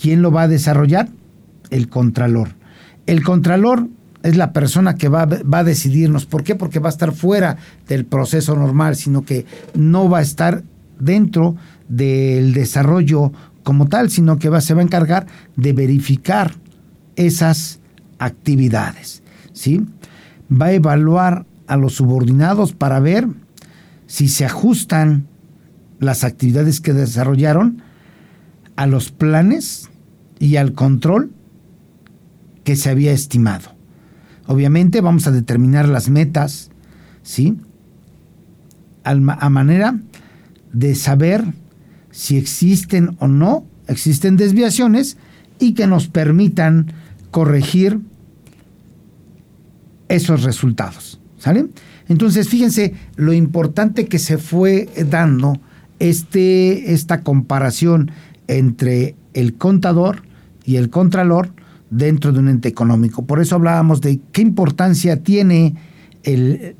¿Quién 0.00 0.22
lo 0.22 0.30
va 0.30 0.42
a 0.42 0.48
desarrollar? 0.48 1.08
El 1.70 1.88
contralor. 1.88 2.50
El 3.06 3.22
contralor 3.22 3.88
es 4.22 4.36
la 4.36 4.52
persona 4.52 4.96
que 4.96 5.08
va, 5.08 5.26
va, 5.26 5.58
a 5.58 5.64
decidirnos. 5.64 6.26
¿Por 6.26 6.42
qué? 6.42 6.54
Porque 6.54 6.78
va 6.78 6.88
a 6.88 6.90
estar 6.90 7.12
fuera 7.12 7.56
del 7.88 8.04
proceso 8.04 8.56
normal, 8.56 8.96
sino 8.96 9.24
que 9.24 9.46
no 9.74 10.08
va 10.08 10.18
a 10.18 10.22
estar 10.22 10.64
dentro 10.98 11.56
del 11.88 12.52
desarrollo 12.52 13.32
como 13.62 13.88
tal, 13.88 14.10
sino 14.10 14.38
que 14.38 14.48
se 14.60 14.74
va 14.74 14.80
a 14.80 14.84
encargar 14.84 15.26
de 15.56 15.72
verificar 15.72 16.54
esas 17.16 17.80
actividades. 18.18 19.22
¿sí? 19.52 19.84
Va 20.50 20.66
a 20.66 20.72
evaluar 20.72 21.46
a 21.66 21.76
los 21.76 21.94
subordinados 21.94 22.72
para 22.72 23.00
ver 23.00 23.28
si 24.06 24.28
se 24.28 24.44
ajustan 24.44 25.26
las 25.98 26.24
actividades 26.24 26.80
que 26.80 26.92
desarrollaron 26.92 27.82
a 28.76 28.86
los 28.86 29.10
planes 29.10 29.90
y 30.38 30.56
al 30.56 30.72
control 30.74 31.32
que 32.64 32.76
se 32.76 32.90
había 32.90 33.12
estimado. 33.12 33.74
Obviamente 34.46 35.00
vamos 35.00 35.26
a 35.26 35.32
determinar 35.32 35.88
las 35.88 36.08
metas, 36.08 36.70
¿sí? 37.22 37.56
A 39.02 39.50
manera 39.50 40.00
de 40.72 40.94
saber 40.96 41.44
si 42.10 42.36
existen 42.36 43.16
o 43.20 43.28
no, 43.28 43.64
existen 43.86 44.36
desviaciones 44.36 45.16
y 45.58 45.74
que 45.74 45.86
nos 45.86 46.08
permitan 46.08 46.92
corregir 47.36 48.00
esos 50.08 50.42
resultados. 50.42 51.20
¿Sale? 51.36 51.66
Entonces, 52.08 52.48
fíjense 52.48 52.94
lo 53.16 53.34
importante 53.34 54.06
que 54.06 54.18
se 54.18 54.38
fue 54.38 54.88
dando 55.10 55.60
este, 55.98 56.94
esta 56.94 57.20
comparación 57.20 58.10
entre 58.48 59.16
el 59.34 59.52
contador 59.52 60.22
y 60.64 60.76
el 60.76 60.88
contralor 60.88 61.52
dentro 61.90 62.32
de 62.32 62.38
un 62.38 62.48
ente 62.48 62.70
económico. 62.70 63.26
Por 63.26 63.42
eso 63.42 63.56
hablábamos 63.56 64.00
de 64.00 64.18
qué 64.32 64.40
importancia 64.40 65.22
tiene 65.22 65.74
el, 66.22 66.74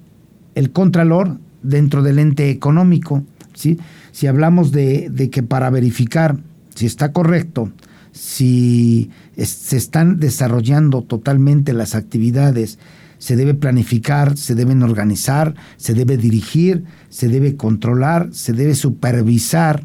contralor 0.72 1.36
dentro 1.62 2.02
del 2.02 2.18
ente 2.18 2.48
económico. 2.48 3.24
¿sí? 3.52 3.78
Si 4.10 4.26
hablamos 4.26 4.72
de 4.72 5.28
que 5.30 5.42
para 5.42 5.68
verificar 5.68 6.38
si 6.74 6.86
está 6.86 7.12
correcto, 7.12 7.72
si 8.16 9.10
se 9.36 9.76
están 9.76 10.18
desarrollando 10.18 11.02
totalmente 11.02 11.74
las 11.74 11.94
actividades, 11.94 12.78
se 13.18 13.36
debe 13.36 13.52
planificar, 13.52 14.38
se 14.38 14.54
deben 14.54 14.82
organizar, 14.82 15.54
se 15.76 15.92
debe 15.92 16.16
dirigir, 16.16 16.84
se 17.10 17.28
debe 17.28 17.56
controlar, 17.56 18.30
se 18.32 18.54
debe 18.54 18.74
supervisar 18.74 19.84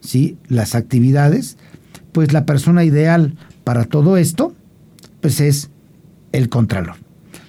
¿sí? 0.00 0.38
las 0.46 0.76
actividades, 0.76 1.56
pues 2.12 2.32
la 2.32 2.46
persona 2.46 2.84
ideal 2.84 3.36
para 3.64 3.84
todo 3.84 4.16
esto, 4.16 4.54
pues 5.20 5.40
es 5.40 5.70
el 6.30 6.48
contralor. 6.48 6.96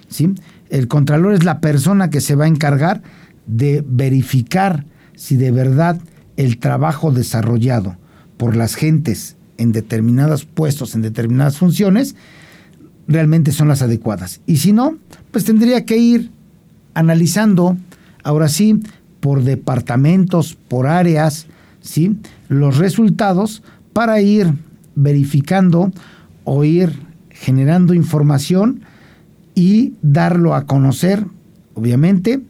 ¿sí? 0.08 0.34
El 0.70 0.88
contralor 0.88 1.34
es 1.34 1.44
la 1.44 1.60
persona 1.60 2.10
que 2.10 2.20
se 2.20 2.34
va 2.34 2.46
a 2.46 2.48
encargar 2.48 3.02
de 3.46 3.84
verificar 3.86 4.86
si 5.14 5.36
de 5.36 5.52
verdad 5.52 6.00
el 6.36 6.58
trabajo 6.58 7.12
desarrollado 7.12 7.96
por 8.36 8.56
las 8.56 8.74
gentes 8.74 9.35
en 9.58 9.72
determinados 9.72 10.44
puestos, 10.44 10.94
en 10.94 11.02
determinadas 11.02 11.58
funciones, 11.58 12.14
realmente 13.08 13.52
son 13.52 13.68
las 13.68 13.82
adecuadas. 13.82 14.40
Y 14.46 14.58
si 14.58 14.72
no, 14.72 14.96
pues 15.30 15.44
tendría 15.44 15.84
que 15.84 15.96
ir 15.96 16.30
analizando, 16.94 17.76
ahora 18.22 18.48
sí, 18.48 18.80
por 19.20 19.42
departamentos, 19.42 20.54
por 20.54 20.86
áreas, 20.86 21.46
¿sí? 21.80 22.16
los 22.48 22.78
resultados 22.78 23.62
para 23.92 24.20
ir 24.20 24.52
verificando 24.94 25.92
o 26.44 26.64
ir 26.64 26.92
generando 27.30 27.94
información 27.94 28.82
y 29.54 29.94
darlo 30.02 30.54
a 30.54 30.66
conocer, 30.66 31.26
obviamente, 31.74 32.40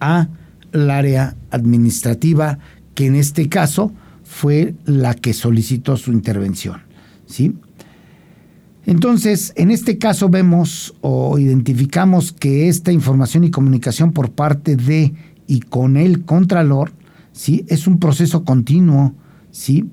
a 0.00 0.28
la 0.72 0.98
área 0.98 1.36
administrativa, 1.50 2.58
que 2.94 3.06
en 3.06 3.16
este 3.16 3.48
caso 3.48 3.92
fue 4.28 4.74
la 4.84 5.14
que 5.14 5.32
solicitó 5.32 5.96
su 5.96 6.12
intervención. 6.12 6.82
¿sí? 7.26 7.54
Entonces, 8.84 9.54
en 9.56 9.70
este 9.70 9.96
caso 9.96 10.28
vemos 10.28 10.94
o 11.00 11.38
identificamos 11.38 12.32
que 12.32 12.68
esta 12.68 12.92
información 12.92 13.44
y 13.44 13.50
comunicación 13.50 14.12
por 14.12 14.30
parte 14.30 14.76
de 14.76 15.14
y 15.46 15.60
con 15.60 15.96
el 15.96 16.26
Contralor 16.26 16.92
¿sí? 17.32 17.64
es 17.68 17.86
un 17.86 17.98
proceso 17.98 18.44
continuo 18.44 19.14
¿sí? 19.50 19.86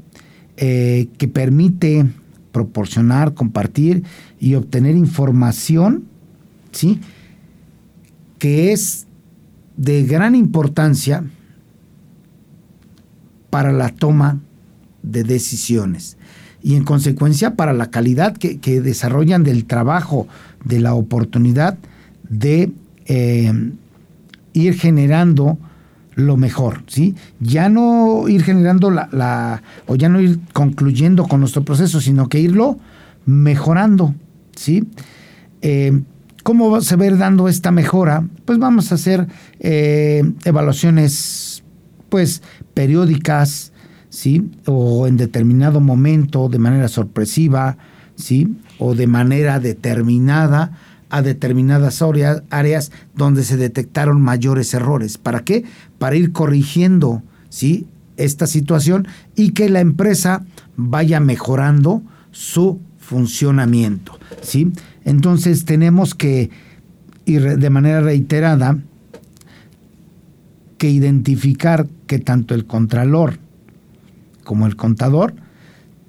Eh, 0.58 1.08
que 1.17 1.30
permite 1.30 2.06
proporcionar, 2.52 3.34
compartir 3.34 4.04
y 4.39 4.56
obtener 4.56 4.95
información, 4.95 6.06
¿sí? 6.71 7.00
Que 8.38 8.71
es 8.71 9.08
de 9.78 10.04
gran 10.04 10.36
importancia 10.36 11.24
para 13.56 13.72
la 13.72 13.88
toma 13.88 14.39
de 15.02 15.24
decisiones 15.24 16.18
y 16.62 16.76
en 16.76 16.84
consecuencia 16.84 17.56
para 17.56 17.72
la 17.72 17.89
calidad 17.89 18.36
que, 18.36 18.82
desarrollan 18.82 19.46
del 19.46 19.63
trabajo, 19.63 20.28
de 20.65 20.82
la 20.82 20.94
oportunidad 20.94 21.78
de 22.28 22.74
eh, 23.06 23.54
ir 24.52 24.74
generando 24.74 25.58
lo 26.15 26.36
mejor, 26.36 26.84
¿sí? 26.88 27.15
Ya 27.39 27.70
no 27.70 28.28
ir 28.28 28.44
generando 28.44 28.91
la, 28.91 29.63
o 29.88 29.96
ya 29.96 30.10
no 30.10 30.20
ir 30.20 30.41
concluyendo 30.52 31.26
con 31.30 31.39
nuestro 31.39 31.63
proceso, 31.63 32.02
sino 32.02 32.28
que 32.28 32.41
irlo 32.41 32.78
mejorando, 33.26 34.13
¿sí? 34.54 34.86
Eh, 35.62 36.02
¿Cómo 36.44 36.82
se 36.82 36.98
va 36.98 37.06
a 37.06 37.08
ir 37.08 37.18
dando 37.18 37.48
esta 37.48 37.72
mejora? 37.72 38.28
Pues 38.44 38.60
vamos 38.60 38.91
a 38.91 38.96
hacer 38.96 39.28
eh, 39.62 40.30
evaluaciones, 40.44 41.63
pues, 42.10 42.41
periódicas, 42.75 43.71
¿sí? 44.09 44.51
O 44.65 45.07
en 45.07 45.17
determinado 45.17 45.81
momento, 45.81 46.47
de 46.49 46.59
manera 46.59 46.88
sorpresiva, 46.88 47.77
¿sí? 48.15 48.55
O 48.77 48.93
de 48.93 49.07
manera 49.07 49.59
determinada, 49.59 50.77
a 51.09 51.21
determinadas 51.21 52.03
áreas 52.49 52.91
donde 53.15 53.43
se 53.43 53.57
detectaron 53.57 54.21
mayores 54.21 54.73
errores. 54.73 55.17
¿Para 55.17 55.43
qué? 55.43 55.63
Para 55.97 56.15
ir 56.15 56.31
corrigiendo 56.31 57.23
¿sí? 57.49 57.88
esta 58.17 58.47
situación 58.47 59.07
y 59.35 59.51
que 59.51 59.69
la 59.69 59.79
empresa 59.79 60.43
vaya 60.75 61.19
mejorando 61.19 62.01
su 62.31 62.79
funcionamiento. 62.97 64.19
¿sí? 64.41 64.73
Entonces 65.05 65.65
tenemos 65.65 66.15
que 66.15 66.49
ir 67.25 67.59
de 67.59 67.69
manera 67.69 68.01
reiterada 68.01 68.77
que 70.77 70.89
identificar 70.89 71.88
que 72.08 72.20
tanto 72.20 72.56
el 72.56 72.65
contralor 72.65 73.39
como 74.44 74.68
el 74.68 74.76
contador 74.76 75.34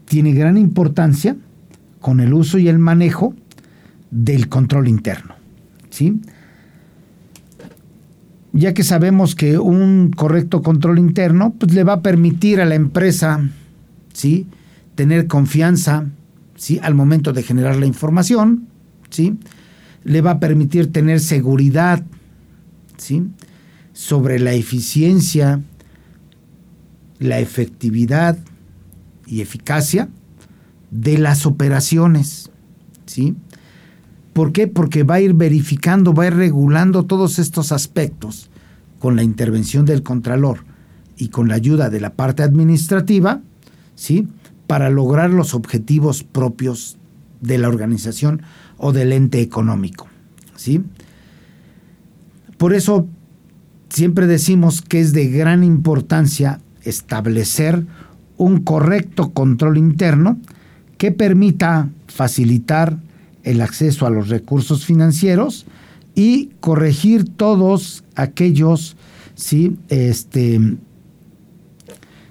tiene 0.04 0.32
gran 0.32 0.56
importancia 0.56 1.36
con 2.00 2.20
el 2.20 2.32
uso 2.32 2.58
y 2.58 2.68
el 2.68 2.78
manejo 2.78 3.34
del 4.10 4.48
control 4.48 4.88
interno. 4.88 5.34
¿sí? 5.90 6.20
Ya 8.52 8.74
que 8.74 8.84
sabemos 8.84 9.34
que 9.34 9.58
un 9.58 10.12
correcto 10.14 10.62
control 10.62 10.98
interno 10.98 11.54
pues, 11.58 11.74
le 11.74 11.84
va 11.84 11.94
a 11.94 12.02
permitir 12.02 12.60
a 12.60 12.64
la 12.64 12.76
empresa 12.76 13.40
¿sí? 14.12 14.46
tener 14.94 15.26
confianza 15.26 16.06
¿sí? 16.54 16.78
al 16.82 16.94
momento 16.94 17.32
de 17.32 17.42
generar 17.42 17.76
la 17.76 17.86
información, 17.86 18.68
¿sí? 19.10 19.36
le 20.04 20.20
va 20.20 20.32
a 20.32 20.40
permitir 20.40 20.92
tener 20.92 21.20
seguridad 21.20 22.04
¿sí? 22.96 23.24
sobre 23.92 24.38
la 24.38 24.52
eficiencia, 24.52 25.60
la 27.18 27.38
efectividad 27.38 28.38
y 29.26 29.40
eficacia 29.40 30.08
de 30.90 31.18
las 31.18 31.46
operaciones. 31.46 32.50
¿sí? 33.06 33.34
¿Por 34.32 34.52
qué? 34.52 34.66
Porque 34.66 35.02
va 35.02 35.14
a 35.14 35.20
ir 35.20 35.34
verificando, 35.34 36.12
va 36.12 36.24
a 36.24 36.26
ir 36.26 36.34
regulando 36.34 37.04
todos 37.04 37.38
estos 37.38 37.72
aspectos 37.72 38.50
con 38.98 39.16
la 39.16 39.22
intervención 39.22 39.86
del 39.86 40.02
Contralor 40.02 40.58
y 41.16 41.28
con 41.28 41.48
la 41.48 41.54
ayuda 41.54 41.88
de 41.88 42.00
la 42.00 42.14
parte 42.14 42.42
administrativa, 42.42 43.40
¿sí? 43.94 44.28
Para 44.66 44.90
lograr 44.90 45.30
los 45.30 45.54
objetivos 45.54 46.22
propios 46.22 46.98
de 47.40 47.58
la 47.58 47.68
organización 47.68 48.42
o 48.76 48.92
del 48.92 49.12
ente 49.12 49.40
económico, 49.40 50.06
¿sí? 50.54 50.82
Por 52.58 52.74
eso 52.74 53.06
siempre 53.88 54.26
decimos 54.26 54.82
que 54.82 55.00
es 55.00 55.12
de 55.12 55.28
gran 55.28 55.64
importancia 55.64 56.60
establecer 56.86 57.84
un 58.36 58.62
correcto 58.62 59.32
control 59.32 59.78
interno 59.78 60.38
que 60.98 61.12
permita 61.12 61.88
facilitar 62.06 62.98
el 63.42 63.60
acceso 63.60 64.06
a 64.06 64.10
los 64.10 64.28
recursos 64.28 64.84
financieros 64.84 65.66
y 66.14 66.50
corregir 66.60 67.28
todos 67.28 68.04
aquellos 68.14 68.96
¿sí? 69.34 69.76
este, 69.88 70.60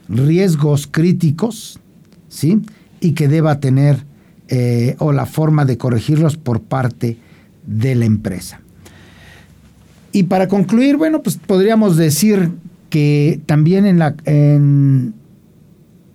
riesgos 0.09 0.87
críticos 0.87 1.79
¿sí? 2.27 2.61
y 2.99 3.11
que 3.11 3.27
deba 3.27 3.59
tener 3.59 4.03
eh, 4.47 4.95
o 4.99 5.11
la 5.11 5.25
forma 5.25 5.65
de 5.65 5.77
corregirlos 5.77 6.37
por 6.37 6.61
parte 6.61 7.17
de 7.65 7.95
la 7.95 8.05
empresa. 8.05 8.59
Y 10.11 10.23
para 10.23 10.47
concluir, 10.47 10.97
bueno, 10.97 11.21
pues 11.21 11.37
podríamos 11.37 11.97
decir 11.97 12.51
que 12.89 13.41
también 13.45 13.85
en 13.85 13.99
la, 13.99 14.15
en 14.25 15.13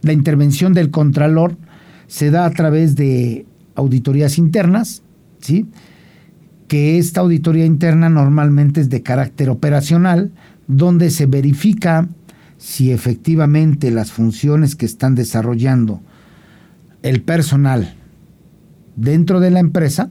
la 0.03 0.13
intervención 0.13 0.73
del 0.73 0.91
Contralor 0.91 1.57
se 2.07 2.31
da 2.31 2.45
a 2.45 2.51
través 2.51 2.97
de 2.97 3.47
auditorías 3.75 4.39
internas, 4.39 5.03
¿sí? 5.41 5.67
que 6.69 6.99
esta 6.99 7.21
auditoría 7.21 7.65
interna 7.65 8.09
normalmente 8.09 8.81
es 8.81 8.91
de 8.91 9.03
carácter 9.03 9.51
operacional, 9.51 10.31
donde 10.69 11.11
se 11.11 11.27
verifica 11.27 12.09
si 12.59 12.93
efectivamente 12.93 13.91
las 13.91 14.13
funciones 14.13 14.77
que 14.77 14.87
están 14.87 15.15
desarrollando 15.15 16.01
el 17.03 17.23
personal 17.23 17.95
dentro 18.95 19.41
de 19.41 19.51
la 19.51 19.61
empresa 19.61 20.11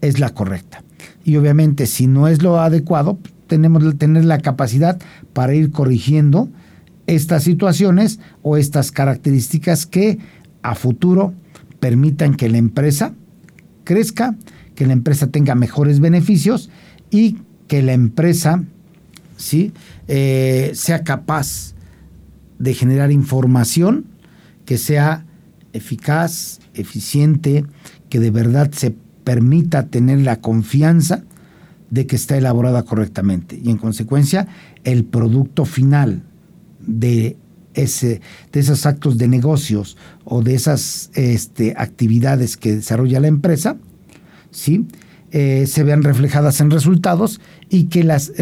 es 0.00 0.18
la 0.18 0.30
correcta. 0.30 0.82
Y 1.24 1.36
obviamente 1.36 1.86
si 1.86 2.06
no 2.06 2.28
es 2.28 2.42
lo 2.42 2.60
adecuado, 2.60 3.18
tenemos 3.52 3.84
que 3.84 3.92
tener 3.92 4.24
la 4.24 4.38
capacidad 4.38 4.98
para 5.34 5.54
ir 5.54 5.72
corrigiendo 5.72 6.48
estas 7.06 7.42
situaciones 7.42 8.18
o 8.40 8.56
estas 8.56 8.92
características 8.92 9.84
que 9.84 10.18
a 10.62 10.74
futuro 10.74 11.34
permitan 11.78 12.34
que 12.34 12.48
la 12.48 12.56
empresa 12.56 13.12
crezca, 13.84 14.36
que 14.74 14.86
la 14.86 14.94
empresa 14.94 15.26
tenga 15.26 15.54
mejores 15.54 16.00
beneficios 16.00 16.70
y 17.10 17.36
que 17.68 17.82
la 17.82 17.92
empresa 17.92 18.64
¿sí? 19.36 19.74
Eh, 20.08 20.70
sea 20.72 21.04
capaz 21.04 21.74
de 22.58 22.72
generar 22.72 23.12
información 23.12 24.06
que 24.64 24.78
sea 24.78 25.26
eficaz, 25.74 26.60
eficiente, 26.72 27.66
que 28.08 28.18
de 28.18 28.30
verdad 28.30 28.70
se 28.72 28.94
permita 29.24 29.88
tener 29.88 30.22
la 30.22 30.40
confianza 30.40 31.24
de 31.92 32.06
que 32.06 32.16
está 32.16 32.38
elaborada 32.38 32.84
correctamente 32.84 33.60
y 33.62 33.70
en 33.70 33.76
consecuencia 33.76 34.48
el 34.82 35.04
producto 35.04 35.66
final 35.66 36.22
de 36.80 37.36
ese, 37.74 38.22
de 38.50 38.60
esos 38.60 38.86
actos 38.86 39.18
de 39.18 39.28
negocios 39.28 39.98
o 40.24 40.42
de 40.42 40.54
esas 40.54 41.10
este, 41.12 41.74
actividades 41.76 42.56
que 42.56 42.76
desarrolla 42.76 43.20
la 43.20 43.28
empresa, 43.28 43.76
¿sí? 44.50 44.86
Eh, 45.32 45.66
se 45.66 45.84
vean 45.84 46.02
reflejadas 46.02 46.62
en 46.62 46.70
resultados 46.70 47.42
y 47.68 47.84
que 47.84 48.04
las, 48.04 48.32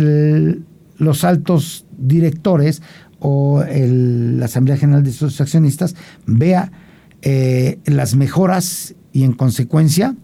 los 0.97 1.25
altos 1.25 1.87
directores 1.99 2.83
o 3.19 3.65
la 3.69 4.45
Asamblea 4.45 4.77
General 4.77 5.03
de 5.03 5.13
sus 5.13 5.41
accionistas 5.41 5.97
vea 6.27 6.71
eh, 7.23 7.81
las 7.85 8.15
mejoras 8.15 8.95
y 9.13 9.25
en 9.25 9.33
consecuencia 9.33 10.15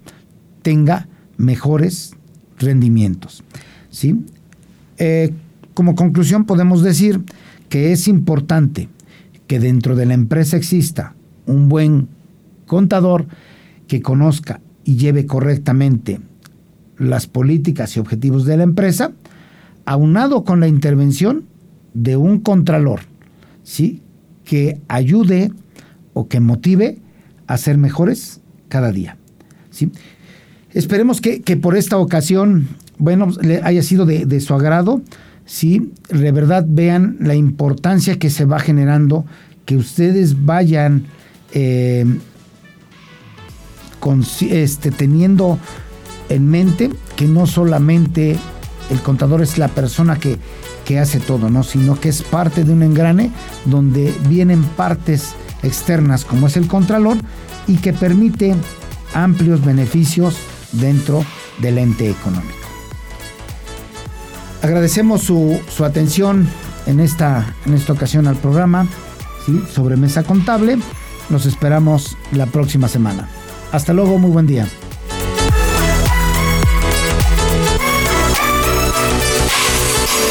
tenga 0.63 1.09
mejores 1.37 2.16
rendimientos. 2.59 3.43
¿sí? 3.91 4.25
Eh, 4.99 5.33
como 5.75 5.95
conclusión 5.95 6.45
podemos 6.45 6.83
decir 6.83 7.21
que 7.69 7.93
es 7.93 8.09
importante 8.09 8.89
que 9.47 9.61
dentro 9.61 9.97
de 9.97 10.07
la 10.07 10.15
empresa 10.15 10.57
exista 10.57 11.15
un 11.47 11.69
buen 11.69 12.09
contador 12.67 13.27
que 13.87 14.03
conozca 14.03 14.61
y 14.85 14.97
lleve 14.97 15.27
correctamente 15.27 16.21
las 16.99 17.27
políticas 17.27 17.97
y 17.97 18.01
objetivos 18.01 18.45
de 18.45 18.57
la 18.57 18.63
empresa, 18.63 19.13
aunado 19.85 20.45
con 20.45 20.61
la 20.61 20.69
intervención 20.69 21.45
de 21.95 22.17
un 22.17 22.41
contralor, 22.41 23.01
¿sí? 23.63 24.03
que 24.45 24.81
ayude 24.89 25.53
o 26.15 26.29
que 26.29 26.41
motive 26.41 26.99
a 27.47 27.59
ser 27.59 27.79
mejores 27.79 28.41
cada 28.69 28.93
día. 28.93 29.17
¿sí? 29.71 29.91
Esperemos 30.77 31.21
que, 31.21 31.41
por 31.57 31.77
esta 31.77 31.99
ocasión, 31.99 32.69
bueno, 32.99 33.29
le 33.41 33.61
haya 33.63 33.83
sido 33.83 34.07
de 34.07 34.41
su 34.41 34.55
agrado 34.55 35.03
¿sí? 35.47 35.93
de 36.11 36.33
verdad 36.33 36.67
vean 36.69 37.17
la 37.21 37.35
importancia 37.35 38.19
que 38.19 38.29
se 38.29 38.45
va 38.45 38.59
generando, 38.59 39.25
que 39.65 39.77
ustedes 39.77 40.45
vayan 40.45 41.07
eh, 41.53 42.05
este, 44.51 44.91
teniendo 44.91 45.59
en 46.29 46.49
mente 46.49 46.91
que 47.17 47.27
no 47.27 47.47
solamente 47.47 48.37
el 48.91 49.01
contador 49.01 49.43
es 49.43 49.59
la 49.59 49.69
persona 49.69 50.17
que, 50.17 50.37
que 50.85 50.99
hace 50.99 51.19
todo, 51.19 51.49
¿no? 51.49 51.63
sino 51.63 51.99
que 51.99 52.11
es 52.11 52.23
parte 52.23 52.65
de 52.65 52.73
un 52.73 52.83
engrane 52.83 53.33
donde 53.65 54.13
vienen 54.29 54.63
partes 54.63 55.35
externas 55.63 56.25
como 56.25 56.49
es 56.49 56.57
el 56.57 56.69
contralor 56.69 57.17
y 57.67 57.77
que 57.77 57.93
permite 57.93 58.55
amplios 59.15 59.65
beneficios 59.65 60.37
dentro 60.81 61.25
del 61.59 61.79
ente 61.79 62.11
económico. 62.11 62.55
Agradecemos 64.63 65.23
su, 65.23 65.61
atención 65.85 66.49
en 66.87 67.01
esta, 67.01 67.55
en 67.67 67.75
esta 67.75 67.93
ocasión 67.93 68.27
al 68.27 68.37
programa 68.37 68.87
¿sí? 69.45 69.63
sobre 69.73 69.97
Mesa 69.97 70.23
Contable. 70.23 70.79
Nos 71.29 71.47
esperamos 71.47 72.17
la 72.33 72.47
próxima 72.47 72.89
semana. 72.89 73.29
Hasta 73.73 73.93
luego, 73.93 74.19
muy 74.19 74.31
buen 74.31 74.47
día. 74.47 74.69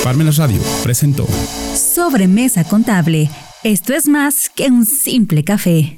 Parmenas 0.03 0.38
Radio 0.38 0.62
presentó 0.84 1.27
Sobre 1.73 2.27
Mesa 2.27 2.63
Contable. 2.63 3.29
Esto 3.63 3.93
es 3.93 4.08
más 4.08 4.49
que 4.49 4.67
un 4.67 4.86
simple 4.86 5.43
café. 5.43 5.93